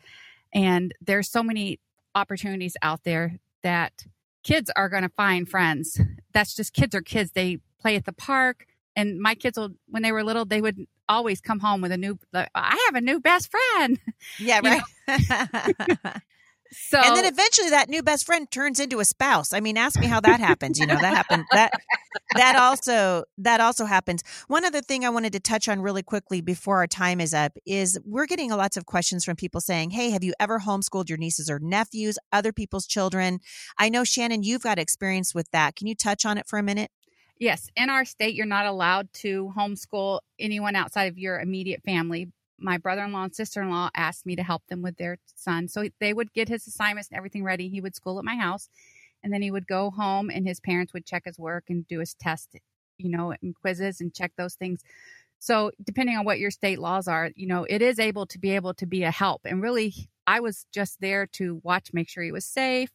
And 0.54 0.93
there's 1.01 1.30
so 1.30 1.43
many 1.43 1.80
opportunities 2.15 2.75
out 2.82 3.04
there 3.04 3.39
that 3.63 4.06
kids 4.43 4.71
are 4.75 4.89
going 4.89 5.04
to 5.04 5.10
find 5.10 5.47
friends. 5.47 5.99
That's 6.34 6.56
just 6.56 6.73
kids 6.73 6.95
are 6.95 7.01
kids. 7.01 7.32
They 7.32 7.60
play 7.80 7.95
at 7.95 8.06
the 8.06 8.13
park. 8.13 8.65
And 8.95 9.19
my 9.19 9.36
kids 9.36 9.58
will, 9.58 9.69
when 9.88 10.04
they 10.04 10.12
were 10.12 10.23
little, 10.23 10.45
they 10.45 10.62
would 10.62 10.86
always 11.08 11.39
come 11.41 11.60
home 11.60 11.82
with 11.82 11.91
a 11.91 11.97
new, 11.97 12.19
I 12.34 12.84
have 12.88 12.95
a 12.95 13.01
new 13.01 13.19
best 13.19 13.49
friend. 13.49 13.99
Yeah, 14.39 14.60
right. 15.08 16.21
So 16.72 17.00
And 17.00 17.16
then 17.16 17.26
eventually 17.26 17.70
that 17.70 17.90
new 17.90 18.02
best 18.02 18.26
friend 18.26 18.50
turns 18.50 18.80
into 18.80 19.00
a 19.00 19.06
spouse. 19.06 19.54
I 19.54 19.60
mean, 19.60 19.78
ask 19.78 20.00
me 20.00 20.08
how 20.08 20.22
that 20.22 20.40
happens. 20.50 20.80
You 20.80 20.86
know, 20.86 21.00
that 21.00 21.14
happened 21.16 21.46
that 21.52 21.72
that 22.36 22.56
also 22.56 23.24
that 23.38 23.60
also 23.60 23.86
happens. 23.86 24.24
One 24.48 24.64
other 24.64 24.82
thing 24.82 25.04
I 25.04 25.10
wanted 25.10 25.34
to 25.34 25.40
touch 25.40 25.68
on 25.68 25.82
really 25.82 26.04
quickly 26.04 26.42
before 26.42 26.78
our 26.78 26.88
time 26.88 27.20
is 27.20 27.34
up 27.34 27.58
is 27.66 28.00
we're 28.06 28.26
getting 28.26 28.52
lots 28.52 28.78
of 28.78 28.86
questions 28.86 29.26
from 29.26 29.36
people 29.36 29.60
saying, 29.60 29.92
Hey, 29.92 30.12
have 30.12 30.24
you 30.24 30.34
ever 30.40 30.60
homeschooled 30.60 31.10
your 31.10 31.18
nieces 31.18 31.50
or 31.50 31.60
nephews, 31.60 32.18
other 32.32 32.54
people's 32.54 32.88
children? 32.88 33.40
I 33.78 33.90
know 33.90 34.04
Shannon, 34.04 34.44
you've 34.44 34.64
got 34.64 34.80
experience 34.80 35.36
with 35.36 35.50
that. 35.52 35.76
Can 35.76 35.88
you 35.88 35.96
touch 35.96 36.26
on 36.26 36.38
it 36.38 36.48
for 36.48 36.58
a 36.58 36.64
minute? 36.64 36.92
Yes, 37.38 37.70
in 37.76 37.90
our 37.90 38.06
state, 38.06 38.36
you're 38.36 38.46
not 38.46 38.68
allowed 38.68 39.12
to 39.14 39.52
homeschool 39.58 40.20
anyone 40.40 40.76
outside 40.76 41.06
of 41.06 41.18
your 41.18 41.40
immediate 41.40 41.82
family, 41.84 42.30
my 42.62 42.78
brother-in-law 42.78 43.24
and 43.24 43.36
sister-in-law 43.36 43.89
asked 43.95 44.26
me 44.26 44.36
to 44.36 44.43
help 44.43 44.65
them 44.67 44.82
with 44.82 44.97
their 44.97 45.17
son. 45.36 45.67
So 45.67 45.88
they 46.00 46.13
would 46.13 46.34
get 46.34 46.50
his 46.50 46.67
assignments 46.67 47.10
and 47.10 47.17
everything 47.17 47.43
ready. 47.43 47.69
He 47.69 47.82
would 47.82 47.95
school 47.95 48.19
at 48.19 48.26
my 48.26 48.36
house 48.36 48.69
and 49.24 49.34
then 49.34 49.41
he 49.41 49.52
would 49.52 49.67
go 49.67 49.89
home 49.89 50.30
and 50.30 50.47
his 50.47 50.60
parents 50.60 50.93
would 50.93 51.06
check 51.06 51.24
his 51.26 51.38
work 51.38 51.65
and 51.69 51.88
do 51.88 52.00
his 52.00 52.13
test, 52.13 52.56
you 52.97 53.10
know, 53.10 53.34
and 53.41 53.56
quizzes 53.56 54.02
and 54.02 54.13
check 54.13 54.32
those 54.38 54.56
things. 54.56 54.82
So 55.39 55.71
depending 55.84 56.17
on 56.17 56.26
what 56.26 56.39
your 56.39 56.52
state 56.52 56.80
laws 56.80 57.08
are, 57.08 57.32
you 57.36 57.47
know, 57.47 57.65
it 57.67 57.82
is 57.82 58.00
able 58.00 58.28
to 58.28 58.39
be 58.39 58.52
able 58.52 58.74
to 58.76 58.86
be 58.86 59.04
a 59.04 59.12
help. 59.12 59.41
And 59.45 59.62
really 59.62 59.93
I 60.28 60.39
was 60.39 60.65
just 60.71 61.02
there 61.02 61.26
to 61.34 61.60
watch, 61.63 61.89
make 61.93 62.10
sure 62.10 62.24
he 62.24 62.32
was 62.32 62.45
safe, 62.45 62.91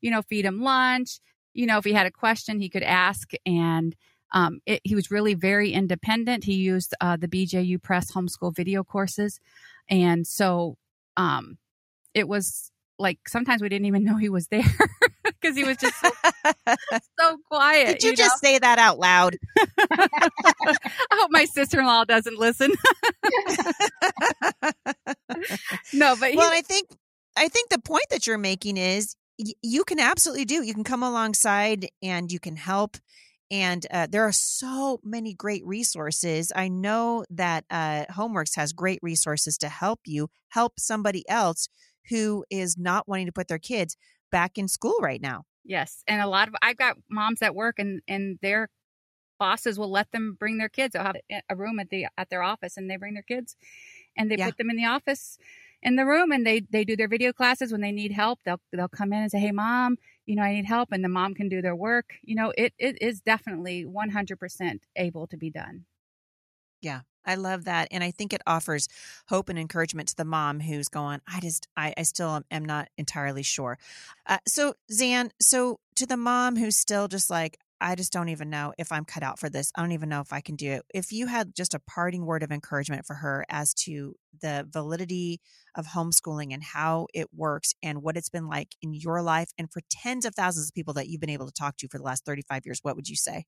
you 0.00 0.10
know, 0.10 0.22
feed 0.22 0.44
him 0.44 0.62
lunch, 0.62 1.18
you 1.54 1.66
know, 1.66 1.78
if 1.78 1.84
he 1.84 1.92
had 1.92 2.06
a 2.06 2.12
question, 2.12 2.60
he 2.60 2.68
could 2.68 2.84
ask 2.84 3.32
and 3.44 3.96
um, 4.32 4.60
it, 4.66 4.80
he 4.84 4.94
was 4.94 5.10
really 5.10 5.34
very 5.34 5.72
independent. 5.72 6.44
He 6.44 6.54
used 6.54 6.94
uh, 7.00 7.16
the 7.16 7.28
BJU 7.28 7.82
Press 7.82 8.12
homeschool 8.12 8.54
video 8.54 8.84
courses. 8.84 9.40
And 9.88 10.26
so 10.26 10.76
um, 11.16 11.58
it 12.14 12.28
was 12.28 12.70
like 12.98 13.18
sometimes 13.28 13.62
we 13.62 13.68
didn't 13.68 13.86
even 13.86 14.04
know 14.04 14.16
he 14.16 14.28
was 14.28 14.48
there 14.48 14.64
because 15.24 15.56
he 15.56 15.64
was 15.64 15.76
just 15.76 15.98
so, 16.00 16.10
so, 17.18 17.38
quiet. 17.48 18.00
Did 18.00 18.02
you, 18.02 18.10
you 18.10 18.16
just 18.16 18.42
know? 18.42 18.48
say 18.48 18.58
that 18.58 18.78
out 18.78 18.98
loud? 18.98 19.36
I 19.58 20.28
hope 21.12 21.30
my 21.30 21.44
sister 21.44 21.80
in 21.80 21.86
law 21.86 22.04
doesn't 22.04 22.38
listen. 22.38 22.72
no, 25.92 26.16
but 26.18 26.34
well, 26.34 26.50
I 26.52 26.62
think 26.62 26.88
I 27.36 27.48
think 27.48 27.70
the 27.70 27.78
point 27.78 28.06
that 28.10 28.26
you're 28.26 28.36
making 28.36 28.76
is 28.76 29.14
y- 29.38 29.52
you 29.62 29.84
can 29.84 30.00
absolutely 30.00 30.44
do. 30.44 30.64
You 30.64 30.74
can 30.74 30.84
come 30.84 31.02
alongside 31.02 31.88
and 32.02 32.32
you 32.32 32.40
can 32.40 32.56
help 32.56 32.96
and 33.50 33.86
uh, 33.90 34.06
there 34.10 34.24
are 34.24 34.32
so 34.32 35.00
many 35.02 35.34
great 35.34 35.64
resources. 35.66 36.52
I 36.54 36.68
know 36.68 37.24
that 37.30 37.64
uh, 37.70 38.04
Homeworks 38.10 38.56
has 38.56 38.72
great 38.72 39.00
resources 39.02 39.56
to 39.58 39.68
help 39.68 40.00
you 40.04 40.28
help 40.48 40.78
somebody 40.78 41.28
else 41.28 41.68
who 42.08 42.44
is 42.50 42.76
not 42.78 43.08
wanting 43.08 43.26
to 43.26 43.32
put 43.32 43.48
their 43.48 43.58
kids 43.58 43.96
back 44.30 44.58
in 44.58 44.68
school 44.68 44.96
right 45.00 45.20
now. 45.20 45.44
Yes, 45.64 46.02
and 46.06 46.20
a 46.20 46.26
lot 46.26 46.48
of 46.48 46.54
I've 46.62 46.76
got 46.76 46.96
moms 47.10 47.42
at 47.42 47.54
work, 47.54 47.78
and 47.78 48.00
and 48.08 48.38
their 48.42 48.68
bosses 49.38 49.78
will 49.78 49.90
let 49.90 50.10
them 50.12 50.36
bring 50.38 50.58
their 50.58 50.68
kids. 50.68 50.92
They'll 50.92 51.04
have 51.04 51.16
a 51.48 51.56
room 51.56 51.78
at 51.78 51.90
the 51.90 52.06
at 52.16 52.30
their 52.30 52.42
office, 52.42 52.76
and 52.76 52.90
they 52.90 52.96
bring 52.96 53.14
their 53.14 53.22
kids, 53.22 53.56
and 54.16 54.30
they 54.30 54.36
yeah. 54.36 54.46
put 54.46 54.58
them 54.58 54.70
in 54.70 54.76
the 54.76 54.86
office 54.86 55.38
in 55.82 55.96
the 55.96 56.04
room 56.04 56.32
and 56.32 56.46
they 56.46 56.60
they 56.60 56.84
do 56.84 56.96
their 56.96 57.08
video 57.08 57.32
classes 57.32 57.70
when 57.70 57.80
they 57.80 57.92
need 57.92 58.12
help 58.12 58.40
they'll 58.44 58.60
they'll 58.72 58.88
come 58.88 59.12
in 59.12 59.22
and 59.22 59.30
say 59.30 59.38
hey 59.38 59.52
mom 59.52 59.96
you 60.28 60.36
know 60.36 60.42
i 60.42 60.52
need 60.52 60.66
help 60.66 60.90
and 60.92 61.02
the 61.02 61.08
mom 61.08 61.34
can 61.34 61.48
do 61.48 61.62
their 61.62 61.74
work 61.74 62.14
you 62.22 62.36
know 62.36 62.52
it 62.56 62.74
it 62.78 63.00
is 63.00 63.20
definitely 63.20 63.84
100% 63.84 64.80
able 64.96 65.26
to 65.26 65.36
be 65.36 65.50
done. 65.50 65.86
Yeah 66.82 67.00
i 67.24 67.34
love 67.34 67.64
that 67.64 67.88
and 67.90 68.04
i 68.04 68.10
think 68.10 68.32
it 68.32 68.42
offers 68.46 68.88
hope 69.28 69.48
and 69.48 69.58
encouragement 69.58 70.08
to 70.08 70.16
the 70.16 70.24
mom 70.24 70.60
who's 70.60 70.88
going 70.88 71.20
i 71.26 71.40
just 71.40 71.66
i, 71.76 71.92
I 71.96 72.02
still 72.02 72.42
am 72.50 72.64
not 72.64 72.88
entirely 72.96 73.42
sure. 73.42 73.78
Uh, 74.26 74.38
so 74.46 74.74
zan 74.92 75.30
so 75.40 75.80
to 75.96 76.06
the 76.06 76.16
mom 76.16 76.56
who's 76.56 76.76
still 76.76 77.08
just 77.08 77.30
like 77.30 77.58
I 77.80 77.94
just 77.94 78.12
don't 78.12 78.28
even 78.28 78.50
know 78.50 78.72
if 78.78 78.90
I'm 78.90 79.04
cut 79.04 79.22
out 79.22 79.38
for 79.38 79.48
this. 79.48 79.70
I 79.76 79.80
don't 79.80 79.92
even 79.92 80.08
know 80.08 80.20
if 80.20 80.32
I 80.32 80.40
can 80.40 80.56
do 80.56 80.72
it. 80.72 80.82
If 80.92 81.12
you 81.12 81.26
had 81.26 81.54
just 81.54 81.74
a 81.74 81.78
parting 81.78 82.26
word 82.26 82.42
of 82.42 82.50
encouragement 82.50 83.06
for 83.06 83.14
her 83.14 83.44
as 83.48 83.72
to 83.84 84.14
the 84.40 84.66
validity 84.68 85.40
of 85.76 85.86
homeschooling 85.86 86.52
and 86.52 86.62
how 86.62 87.06
it 87.14 87.28
works 87.32 87.74
and 87.82 88.02
what 88.02 88.16
it's 88.16 88.28
been 88.28 88.48
like 88.48 88.74
in 88.82 88.94
your 88.94 89.22
life 89.22 89.50
and 89.58 89.70
for 89.72 89.80
tens 89.90 90.24
of 90.24 90.34
thousands 90.34 90.68
of 90.68 90.74
people 90.74 90.94
that 90.94 91.08
you've 91.08 91.20
been 91.20 91.30
able 91.30 91.46
to 91.46 91.52
talk 91.52 91.76
to 91.76 91.88
for 91.88 91.98
the 91.98 92.04
last 92.04 92.24
35 92.24 92.62
years, 92.64 92.80
what 92.82 92.96
would 92.96 93.08
you 93.08 93.16
say? 93.16 93.44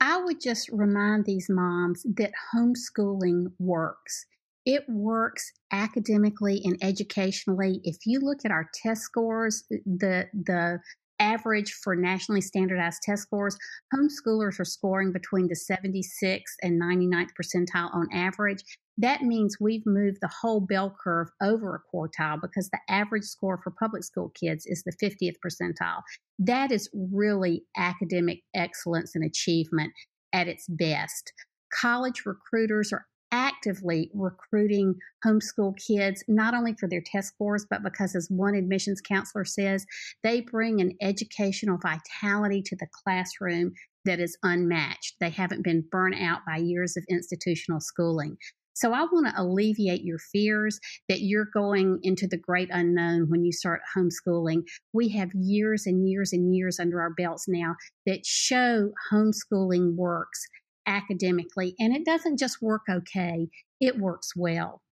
I 0.00 0.22
would 0.22 0.40
just 0.40 0.68
remind 0.68 1.24
these 1.24 1.46
moms 1.48 2.04
that 2.16 2.32
homeschooling 2.54 3.46
works. 3.58 4.26
It 4.66 4.84
works 4.88 5.52
academically 5.72 6.60
and 6.64 6.76
educationally. 6.82 7.80
If 7.84 7.98
you 8.06 8.20
look 8.20 8.44
at 8.44 8.50
our 8.50 8.68
test 8.74 9.02
scores, 9.02 9.64
the 9.70 10.26
the 10.32 10.80
average 11.18 11.72
for 11.72 11.94
nationally 11.96 12.40
standardized 12.40 13.02
test 13.02 13.22
scores, 13.22 13.56
homeschoolers 13.94 14.58
are 14.60 14.64
scoring 14.64 15.12
between 15.12 15.48
the 15.48 15.54
76th 15.54 16.42
and 16.62 16.80
99th 16.80 17.30
percentile 17.40 17.94
on 17.94 18.08
average. 18.12 18.62
That 18.96 19.22
means 19.22 19.56
we've 19.60 19.86
moved 19.86 20.18
the 20.20 20.30
whole 20.40 20.60
bell 20.60 20.94
curve 21.02 21.28
over 21.42 21.74
a 21.74 21.96
quartile 21.96 22.40
because 22.40 22.70
the 22.70 22.78
average 22.88 23.24
score 23.24 23.60
for 23.62 23.72
public 23.72 24.04
school 24.04 24.30
kids 24.38 24.66
is 24.66 24.84
the 24.84 24.92
50th 25.02 25.36
percentile. 25.44 26.02
That 26.38 26.70
is 26.70 26.88
really 26.92 27.64
academic 27.76 28.40
excellence 28.54 29.14
and 29.14 29.24
achievement 29.24 29.92
at 30.32 30.48
its 30.48 30.66
best. 30.68 31.32
College 31.72 32.22
recruiters 32.24 32.92
are 32.92 33.06
actively 33.34 34.10
recruiting 34.14 34.94
homeschool 35.26 35.76
kids, 35.76 36.22
not 36.28 36.54
only 36.54 36.72
for 36.78 36.88
their 36.88 37.02
test 37.04 37.34
scores, 37.34 37.66
but 37.68 37.82
because, 37.82 38.14
as 38.14 38.28
one 38.30 38.54
admissions 38.54 39.00
counselor 39.00 39.44
says, 39.44 39.84
they 40.22 40.40
bring 40.40 40.80
an 40.80 40.92
educational 41.02 41.78
vitality 41.78 42.62
to 42.62 42.76
the 42.76 42.86
classroom 43.02 43.72
that 44.04 44.20
is 44.20 44.38
unmatched. 44.44 45.16
They 45.18 45.30
haven't 45.30 45.64
been 45.64 45.84
burnt 45.90 46.14
out 46.20 46.40
by 46.46 46.58
years 46.58 46.96
of 46.96 47.04
institutional 47.10 47.80
schooling. 47.80 48.36
So 48.76 48.92
I 48.92 49.02
want 49.02 49.26
to 49.28 49.40
alleviate 49.40 50.02
your 50.02 50.18
fears 50.18 50.78
that 51.08 51.20
you're 51.20 51.48
going 51.54 52.00
into 52.02 52.26
the 52.26 52.36
great 52.36 52.68
unknown 52.72 53.30
when 53.30 53.44
you 53.44 53.52
start 53.52 53.82
homeschooling. 53.96 54.62
We 54.92 55.08
have 55.10 55.30
years 55.32 55.86
and 55.86 56.08
years 56.08 56.32
and 56.32 56.54
years 56.54 56.78
under 56.78 57.00
our 57.00 57.10
belts 57.10 57.46
now 57.48 57.76
that 58.06 58.26
show 58.26 58.92
homeschooling 59.12 59.94
works 59.94 60.44
academically, 60.86 61.74
and 61.78 61.94
it 61.94 62.04
doesn't 62.04 62.38
just 62.38 62.62
work 62.62 62.82
okay, 62.90 63.48
it 63.80 63.98
works 63.98 64.32
well. 64.36 64.82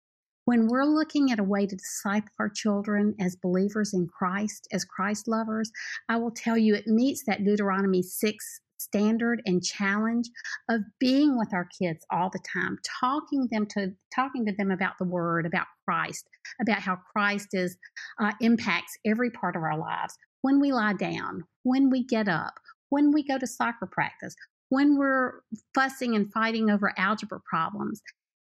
When 0.44 0.66
we're 0.66 0.85
looking 0.85 1.31
at 1.31 1.38
a 1.38 1.44
way 1.44 1.66
to 1.66 1.76
disciple 1.76 2.33
our 2.40 2.48
children 2.48 3.14
as 3.20 3.37
believers 3.37 3.94
in 3.94 4.09
Christ, 4.09 4.66
as 4.72 4.85
Christ 4.85 5.28
lovers, 5.28 5.70
I 6.09 6.16
will 6.16 6.33
tell 6.33 6.59
you 6.59 6.74
it 6.74 6.88
meets 6.88 7.24
that 7.26 7.44
Deuteronomy 7.44 8.02
6 8.02 8.61
standard 8.83 9.40
and 9.46 9.62
challenge 9.62 10.28
of 10.68 10.81
being 10.98 11.38
with 11.38 11.55
our 11.55 11.68
kids 11.81 12.05
all 12.11 12.31
the 12.31 12.40
time 12.52 12.76
talking 13.00 13.46
them 13.50 13.64
to 13.64 13.92
talking 14.14 14.44
to 14.44 14.52
them 14.52 14.70
about 14.70 14.94
the 14.98 15.05
word 15.05 15.46
about 15.46 15.66
christ 15.87 16.28
about 16.61 16.81
how 16.81 16.98
christ 17.12 17.48
is 17.52 17.76
uh, 18.20 18.33
impacts 18.40 18.98
every 19.07 19.31
part 19.31 19.55
of 19.55 19.62
our 19.62 19.78
lives 19.78 20.16
when 20.42 20.61
we 20.61 20.72
lie 20.72 20.94
down 20.94 21.44
when 21.62 21.90
we 21.90 22.05
get 22.05 22.28
up 22.28 22.55
when 22.90 23.12
we 23.12 23.22
go 23.22 23.38
to 23.38 23.46
soccer 23.46 23.87
practice 23.87 24.35
when 24.72 24.96
we're 24.96 25.32
fussing 25.74 26.16
and 26.16 26.32
fighting 26.32 26.70
over 26.70 26.94
algebra 26.96 27.38
problems. 27.44 28.00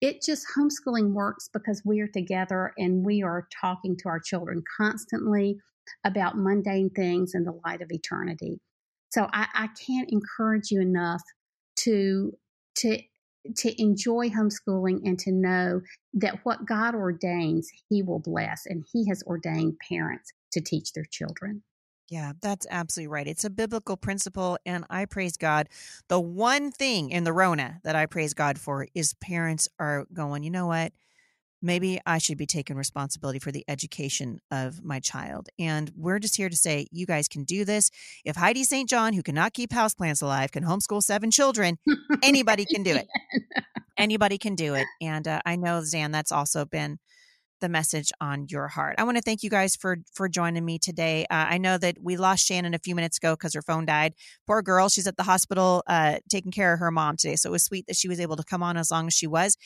It 0.01 0.21
just 0.23 0.45
homeschooling 0.55 1.13
works 1.13 1.49
because 1.51 1.81
we 1.83 1.99
are 1.99 2.07
together 2.07 2.73
and 2.77 3.03
we 3.03 3.23
are 3.23 3.47
talking 3.59 3.97
to 3.97 4.07
our 4.07 4.19
children 4.19 4.61
constantly 4.77 5.57
about 6.03 6.37
mundane 6.37 6.91
things 6.91 7.31
in 7.33 7.43
the 7.43 7.59
light 7.65 7.81
of 7.81 7.91
eternity. 7.91 8.59
So 9.09 9.29
I, 9.33 9.47
I 9.55 9.69
can't 9.83 10.11
encourage 10.11 10.69
you 10.69 10.79
enough 10.79 11.23
to 11.77 12.37
to 12.77 12.99
to 13.57 13.81
enjoy 13.81 14.29
homeschooling 14.29 14.99
and 15.03 15.17
to 15.17 15.31
know 15.31 15.81
that 16.13 16.41
what 16.43 16.67
God 16.67 16.93
ordains, 16.93 17.67
He 17.89 18.03
will 18.03 18.19
bless, 18.19 18.67
and 18.67 18.85
He 18.93 19.07
has 19.09 19.23
ordained 19.25 19.79
parents 19.89 20.31
to 20.51 20.61
teach 20.61 20.93
their 20.93 21.07
children. 21.11 21.63
Yeah, 22.11 22.33
that's 22.41 22.67
absolutely 22.69 23.07
right. 23.07 23.25
It's 23.25 23.45
a 23.45 23.49
biblical 23.49 23.95
principle, 23.95 24.57
and 24.65 24.83
I 24.89 25.05
praise 25.05 25.37
God. 25.37 25.69
The 26.09 26.19
one 26.19 26.69
thing 26.69 27.09
in 27.09 27.23
the 27.23 27.31
Rona 27.31 27.79
that 27.85 27.95
I 27.95 28.05
praise 28.05 28.33
God 28.33 28.59
for 28.59 28.85
is 28.93 29.13
parents 29.13 29.69
are 29.79 30.05
going, 30.13 30.43
you 30.43 30.51
know 30.51 30.67
what? 30.67 30.91
Maybe 31.61 32.01
I 32.05 32.17
should 32.17 32.37
be 32.37 32.45
taking 32.45 32.75
responsibility 32.75 33.39
for 33.39 33.53
the 33.53 33.63
education 33.69 34.39
of 34.51 34.83
my 34.83 34.99
child. 34.99 35.47
And 35.57 35.89
we're 35.95 36.19
just 36.19 36.35
here 36.35 36.49
to 36.49 36.55
say, 36.57 36.85
you 36.91 37.05
guys 37.05 37.29
can 37.29 37.45
do 37.45 37.63
this. 37.63 37.89
If 38.25 38.35
Heidi 38.35 38.65
St. 38.65 38.89
John, 38.89 39.13
who 39.13 39.23
cannot 39.23 39.53
keep 39.53 39.69
houseplants 39.69 40.21
alive, 40.21 40.51
can 40.51 40.65
homeschool 40.65 41.01
seven 41.03 41.31
children, 41.31 41.77
anybody 42.23 42.65
can 42.65 42.83
do 42.83 42.93
it. 42.93 43.07
Anybody 43.97 44.37
can 44.37 44.55
do 44.55 44.73
it. 44.73 44.87
And 44.99 45.27
uh, 45.29 45.39
I 45.45 45.55
know, 45.55 45.81
Zan, 45.85 46.11
that's 46.11 46.33
also 46.33 46.65
been 46.65 46.99
the 47.61 47.69
message 47.69 48.11
on 48.19 48.47
your 48.49 48.67
heart. 48.67 48.95
I 48.97 49.03
want 49.03 49.17
to 49.17 49.23
thank 49.23 49.43
you 49.43 49.49
guys 49.49 49.75
for 49.75 49.97
for 50.13 50.27
joining 50.27 50.65
me 50.65 50.77
today. 50.77 51.25
Uh, 51.29 51.45
I 51.49 51.57
know 51.57 51.77
that 51.77 51.97
we 52.01 52.17
lost 52.17 52.45
Shannon 52.45 52.73
a 52.73 52.79
few 52.79 52.95
minutes 52.95 53.17
ago 53.17 53.33
because 53.33 53.53
her 53.53 53.61
phone 53.61 53.85
died. 53.85 54.13
Poor 54.47 54.61
girl, 54.61 54.89
she's 54.89 55.07
at 55.07 55.17
the 55.17 55.23
hospital 55.23 55.83
uh, 55.87 56.17
taking 56.29 56.51
care 56.51 56.73
of 56.73 56.79
her 56.79 56.91
mom 56.91 57.15
today. 57.17 57.35
So 57.35 57.49
it 57.49 57.51
was 57.51 57.63
sweet 57.63 57.87
that 57.87 57.95
she 57.95 58.07
was 58.07 58.19
able 58.19 58.35
to 58.35 58.43
come 58.43 58.61
on 58.61 58.77
as 58.77 58.91
long 58.91 59.07
as 59.07 59.13
she 59.13 59.27
was. 59.27 59.57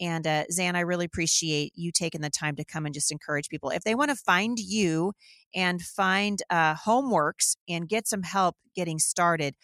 And 0.00 0.26
uh, 0.26 0.44
Zan, 0.50 0.74
I 0.74 0.80
really 0.80 1.04
appreciate 1.04 1.72
you 1.76 1.92
taking 1.92 2.22
the 2.22 2.30
time 2.30 2.56
to 2.56 2.64
come 2.64 2.86
and 2.86 2.94
just 2.94 3.12
encourage 3.12 3.48
people. 3.48 3.70
If 3.70 3.84
they 3.84 3.94
want 3.94 4.10
to 4.10 4.16
find 4.16 4.58
you 4.58 5.12
and 5.54 5.80
find 5.80 6.42
uh, 6.50 6.74
homeworks 6.74 7.56
and 7.68 7.88
get 7.88 8.08
some 8.08 8.22
help 8.22 8.56
getting 8.74 8.98
started, 8.98 9.54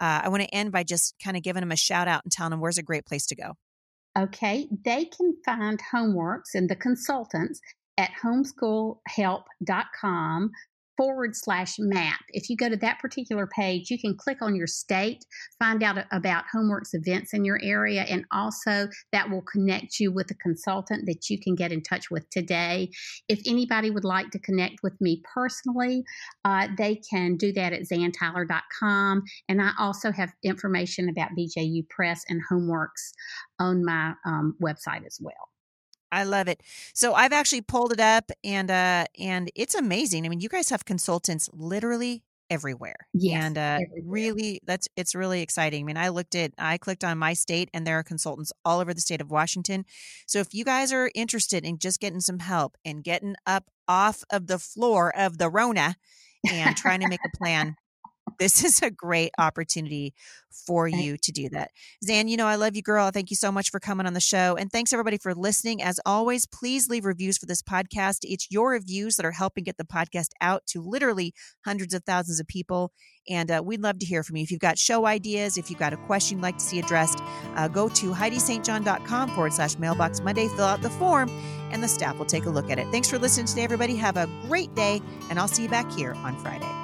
uh, 0.00 0.22
I 0.24 0.28
want 0.28 0.42
to 0.42 0.54
end 0.54 0.72
by 0.72 0.82
just 0.82 1.14
kind 1.22 1.36
of 1.36 1.42
giving 1.42 1.60
them 1.60 1.72
a 1.72 1.76
shout 1.76 2.08
out 2.08 2.22
and 2.24 2.32
telling 2.32 2.50
them 2.50 2.60
where's 2.60 2.78
a 2.78 2.82
great 2.82 3.06
place 3.06 3.26
to 3.26 3.36
go. 3.36 3.52
Okay, 4.16 4.68
they 4.84 5.06
can 5.06 5.34
find 5.44 5.80
homeworks 5.92 6.54
and 6.54 6.68
the 6.68 6.76
consultants 6.76 7.60
at 7.98 8.12
homeschoolhelp.com 8.22 10.52
forward 10.96 11.36
slash 11.36 11.76
map. 11.78 12.20
If 12.30 12.48
you 12.48 12.56
go 12.56 12.68
to 12.68 12.76
that 12.76 12.98
particular 12.98 13.46
page, 13.46 13.90
you 13.90 13.98
can 13.98 14.16
click 14.16 14.38
on 14.40 14.54
your 14.54 14.66
state, 14.66 15.24
find 15.58 15.82
out 15.82 15.98
about 16.12 16.44
Homeworks 16.54 16.94
events 16.94 17.34
in 17.34 17.44
your 17.44 17.60
area, 17.62 18.02
and 18.02 18.24
also 18.32 18.88
that 19.12 19.30
will 19.30 19.42
connect 19.42 20.00
you 20.00 20.12
with 20.12 20.30
a 20.30 20.34
consultant 20.34 21.06
that 21.06 21.28
you 21.30 21.38
can 21.38 21.54
get 21.54 21.72
in 21.72 21.82
touch 21.82 22.10
with 22.10 22.28
today. 22.30 22.90
If 23.28 23.40
anybody 23.46 23.90
would 23.90 24.04
like 24.04 24.30
to 24.30 24.38
connect 24.38 24.82
with 24.82 25.00
me 25.00 25.22
personally, 25.32 26.04
uh, 26.44 26.68
they 26.76 27.00
can 27.10 27.36
do 27.36 27.52
that 27.52 27.72
at 27.72 27.82
zantyler.com. 27.82 29.22
And 29.48 29.62
I 29.62 29.70
also 29.78 30.12
have 30.12 30.32
information 30.42 31.08
about 31.08 31.30
BJU 31.38 31.88
Press 31.88 32.22
and 32.28 32.40
Homeworks 32.50 33.12
on 33.58 33.84
my 33.84 34.14
um, 34.26 34.56
website 34.62 35.06
as 35.06 35.18
well. 35.20 35.53
I 36.14 36.24
love 36.24 36.48
it. 36.48 36.62
So 36.94 37.14
I've 37.14 37.32
actually 37.32 37.62
pulled 37.62 37.92
it 37.92 38.00
up 38.00 38.30
and 38.42 38.70
uh 38.70 39.06
and 39.18 39.50
it's 39.54 39.74
amazing. 39.74 40.24
I 40.24 40.28
mean, 40.28 40.40
you 40.40 40.48
guys 40.48 40.70
have 40.70 40.84
consultants 40.84 41.48
literally 41.52 42.22
everywhere. 42.50 43.08
Yes, 43.12 43.44
and 43.44 43.58
uh 43.58 43.78
everywhere. 43.82 44.02
really 44.04 44.60
that's 44.64 44.88
it's 44.96 45.14
really 45.14 45.42
exciting. 45.42 45.82
I 45.82 45.86
mean, 45.86 45.96
I 45.96 46.08
looked 46.08 46.34
at 46.34 46.52
I 46.58 46.78
clicked 46.78 47.04
on 47.04 47.18
my 47.18 47.32
state 47.32 47.68
and 47.74 47.86
there 47.86 47.98
are 47.98 48.04
consultants 48.04 48.52
all 48.64 48.80
over 48.80 48.94
the 48.94 49.00
state 49.00 49.20
of 49.20 49.30
Washington. 49.30 49.84
So 50.26 50.38
if 50.38 50.54
you 50.54 50.64
guys 50.64 50.92
are 50.92 51.10
interested 51.14 51.64
in 51.64 51.78
just 51.78 52.00
getting 52.00 52.20
some 52.20 52.38
help 52.38 52.76
and 52.84 53.02
getting 53.02 53.34
up 53.46 53.64
off 53.88 54.24
of 54.30 54.46
the 54.46 54.58
floor 54.58 55.12
of 55.16 55.38
the 55.38 55.50
Rona 55.50 55.96
and 56.50 56.76
trying 56.76 57.00
to 57.00 57.08
make 57.08 57.20
a 57.24 57.36
plan 57.36 57.76
this 58.38 58.64
is 58.64 58.82
a 58.82 58.90
great 58.90 59.32
opportunity 59.38 60.14
for 60.66 60.86
you 60.86 61.16
to 61.18 61.32
do 61.32 61.48
that. 61.50 61.70
Zan, 62.04 62.28
you 62.28 62.36
know, 62.36 62.46
I 62.46 62.54
love 62.54 62.76
you, 62.76 62.82
girl. 62.82 63.10
Thank 63.10 63.30
you 63.30 63.36
so 63.36 63.50
much 63.50 63.70
for 63.70 63.80
coming 63.80 64.06
on 64.06 64.14
the 64.14 64.20
show. 64.20 64.56
And 64.56 64.70
thanks 64.70 64.92
everybody 64.92 65.18
for 65.18 65.34
listening. 65.34 65.82
As 65.82 66.00
always, 66.06 66.46
please 66.46 66.88
leave 66.88 67.04
reviews 67.04 67.38
for 67.38 67.46
this 67.46 67.62
podcast. 67.62 68.18
It's 68.22 68.50
your 68.50 68.70
reviews 68.70 69.16
that 69.16 69.26
are 69.26 69.32
helping 69.32 69.64
get 69.64 69.76
the 69.76 69.84
podcast 69.84 70.28
out 70.40 70.64
to 70.68 70.80
literally 70.80 71.34
hundreds 71.64 71.92
of 71.92 72.04
thousands 72.04 72.40
of 72.40 72.46
people. 72.46 72.92
And 73.28 73.50
uh, 73.50 73.62
we'd 73.64 73.82
love 73.82 73.98
to 74.00 74.06
hear 74.06 74.22
from 74.22 74.36
you. 74.36 74.42
If 74.42 74.50
you've 74.50 74.60
got 74.60 74.78
show 74.78 75.06
ideas, 75.06 75.56
if 75.56 75.70
you've 75.70 75.78
got 75.78 75.92
a 75.92 75.96
question 75.96 76.38
you'd 76.38 76.42
like 76.42 76.58
to 76.58 76.64
see 76.64 76.78
addressed, 76.78 77.18
uh, 77.56 77.68
go 77.68 77.88
to 77.88 78.12
HeidiSt.John.com 78.12 79.30
forward 79.30 79.52
slash 79.52 79.78
mailbox 79.78 80.20
Monday, 80.20 80.48
fill 80.48 80.66
out 80.66 80.82
the 80.82 80.90
form, 80.90 81.30
and 81.72 81.82
the 81.82 81.88
staff 81.88 82.18
will 82.18 82.26
take 82.26 82.44
a 82.44 82.50
look 82.50 82.70
at 82.70 82.78
it. 82.78 82.86
Thanks 82.88 83.08
for 83.08 83.18
listening 83.18 83.46
today, 83.46 83.64
everybody. 83.64 83.96
Have 83.96 84.16
a 84.16 84.28
great 84.42 84.74
day, 84.74 85.00
and 85.30 85.38
I'll 85.38 85.48
see 85.48 85.64
you 85.64 85.68
back 85.68 85.90
here 85.92 86.14
on 86.16 86.36
Friday. 86.38 86.83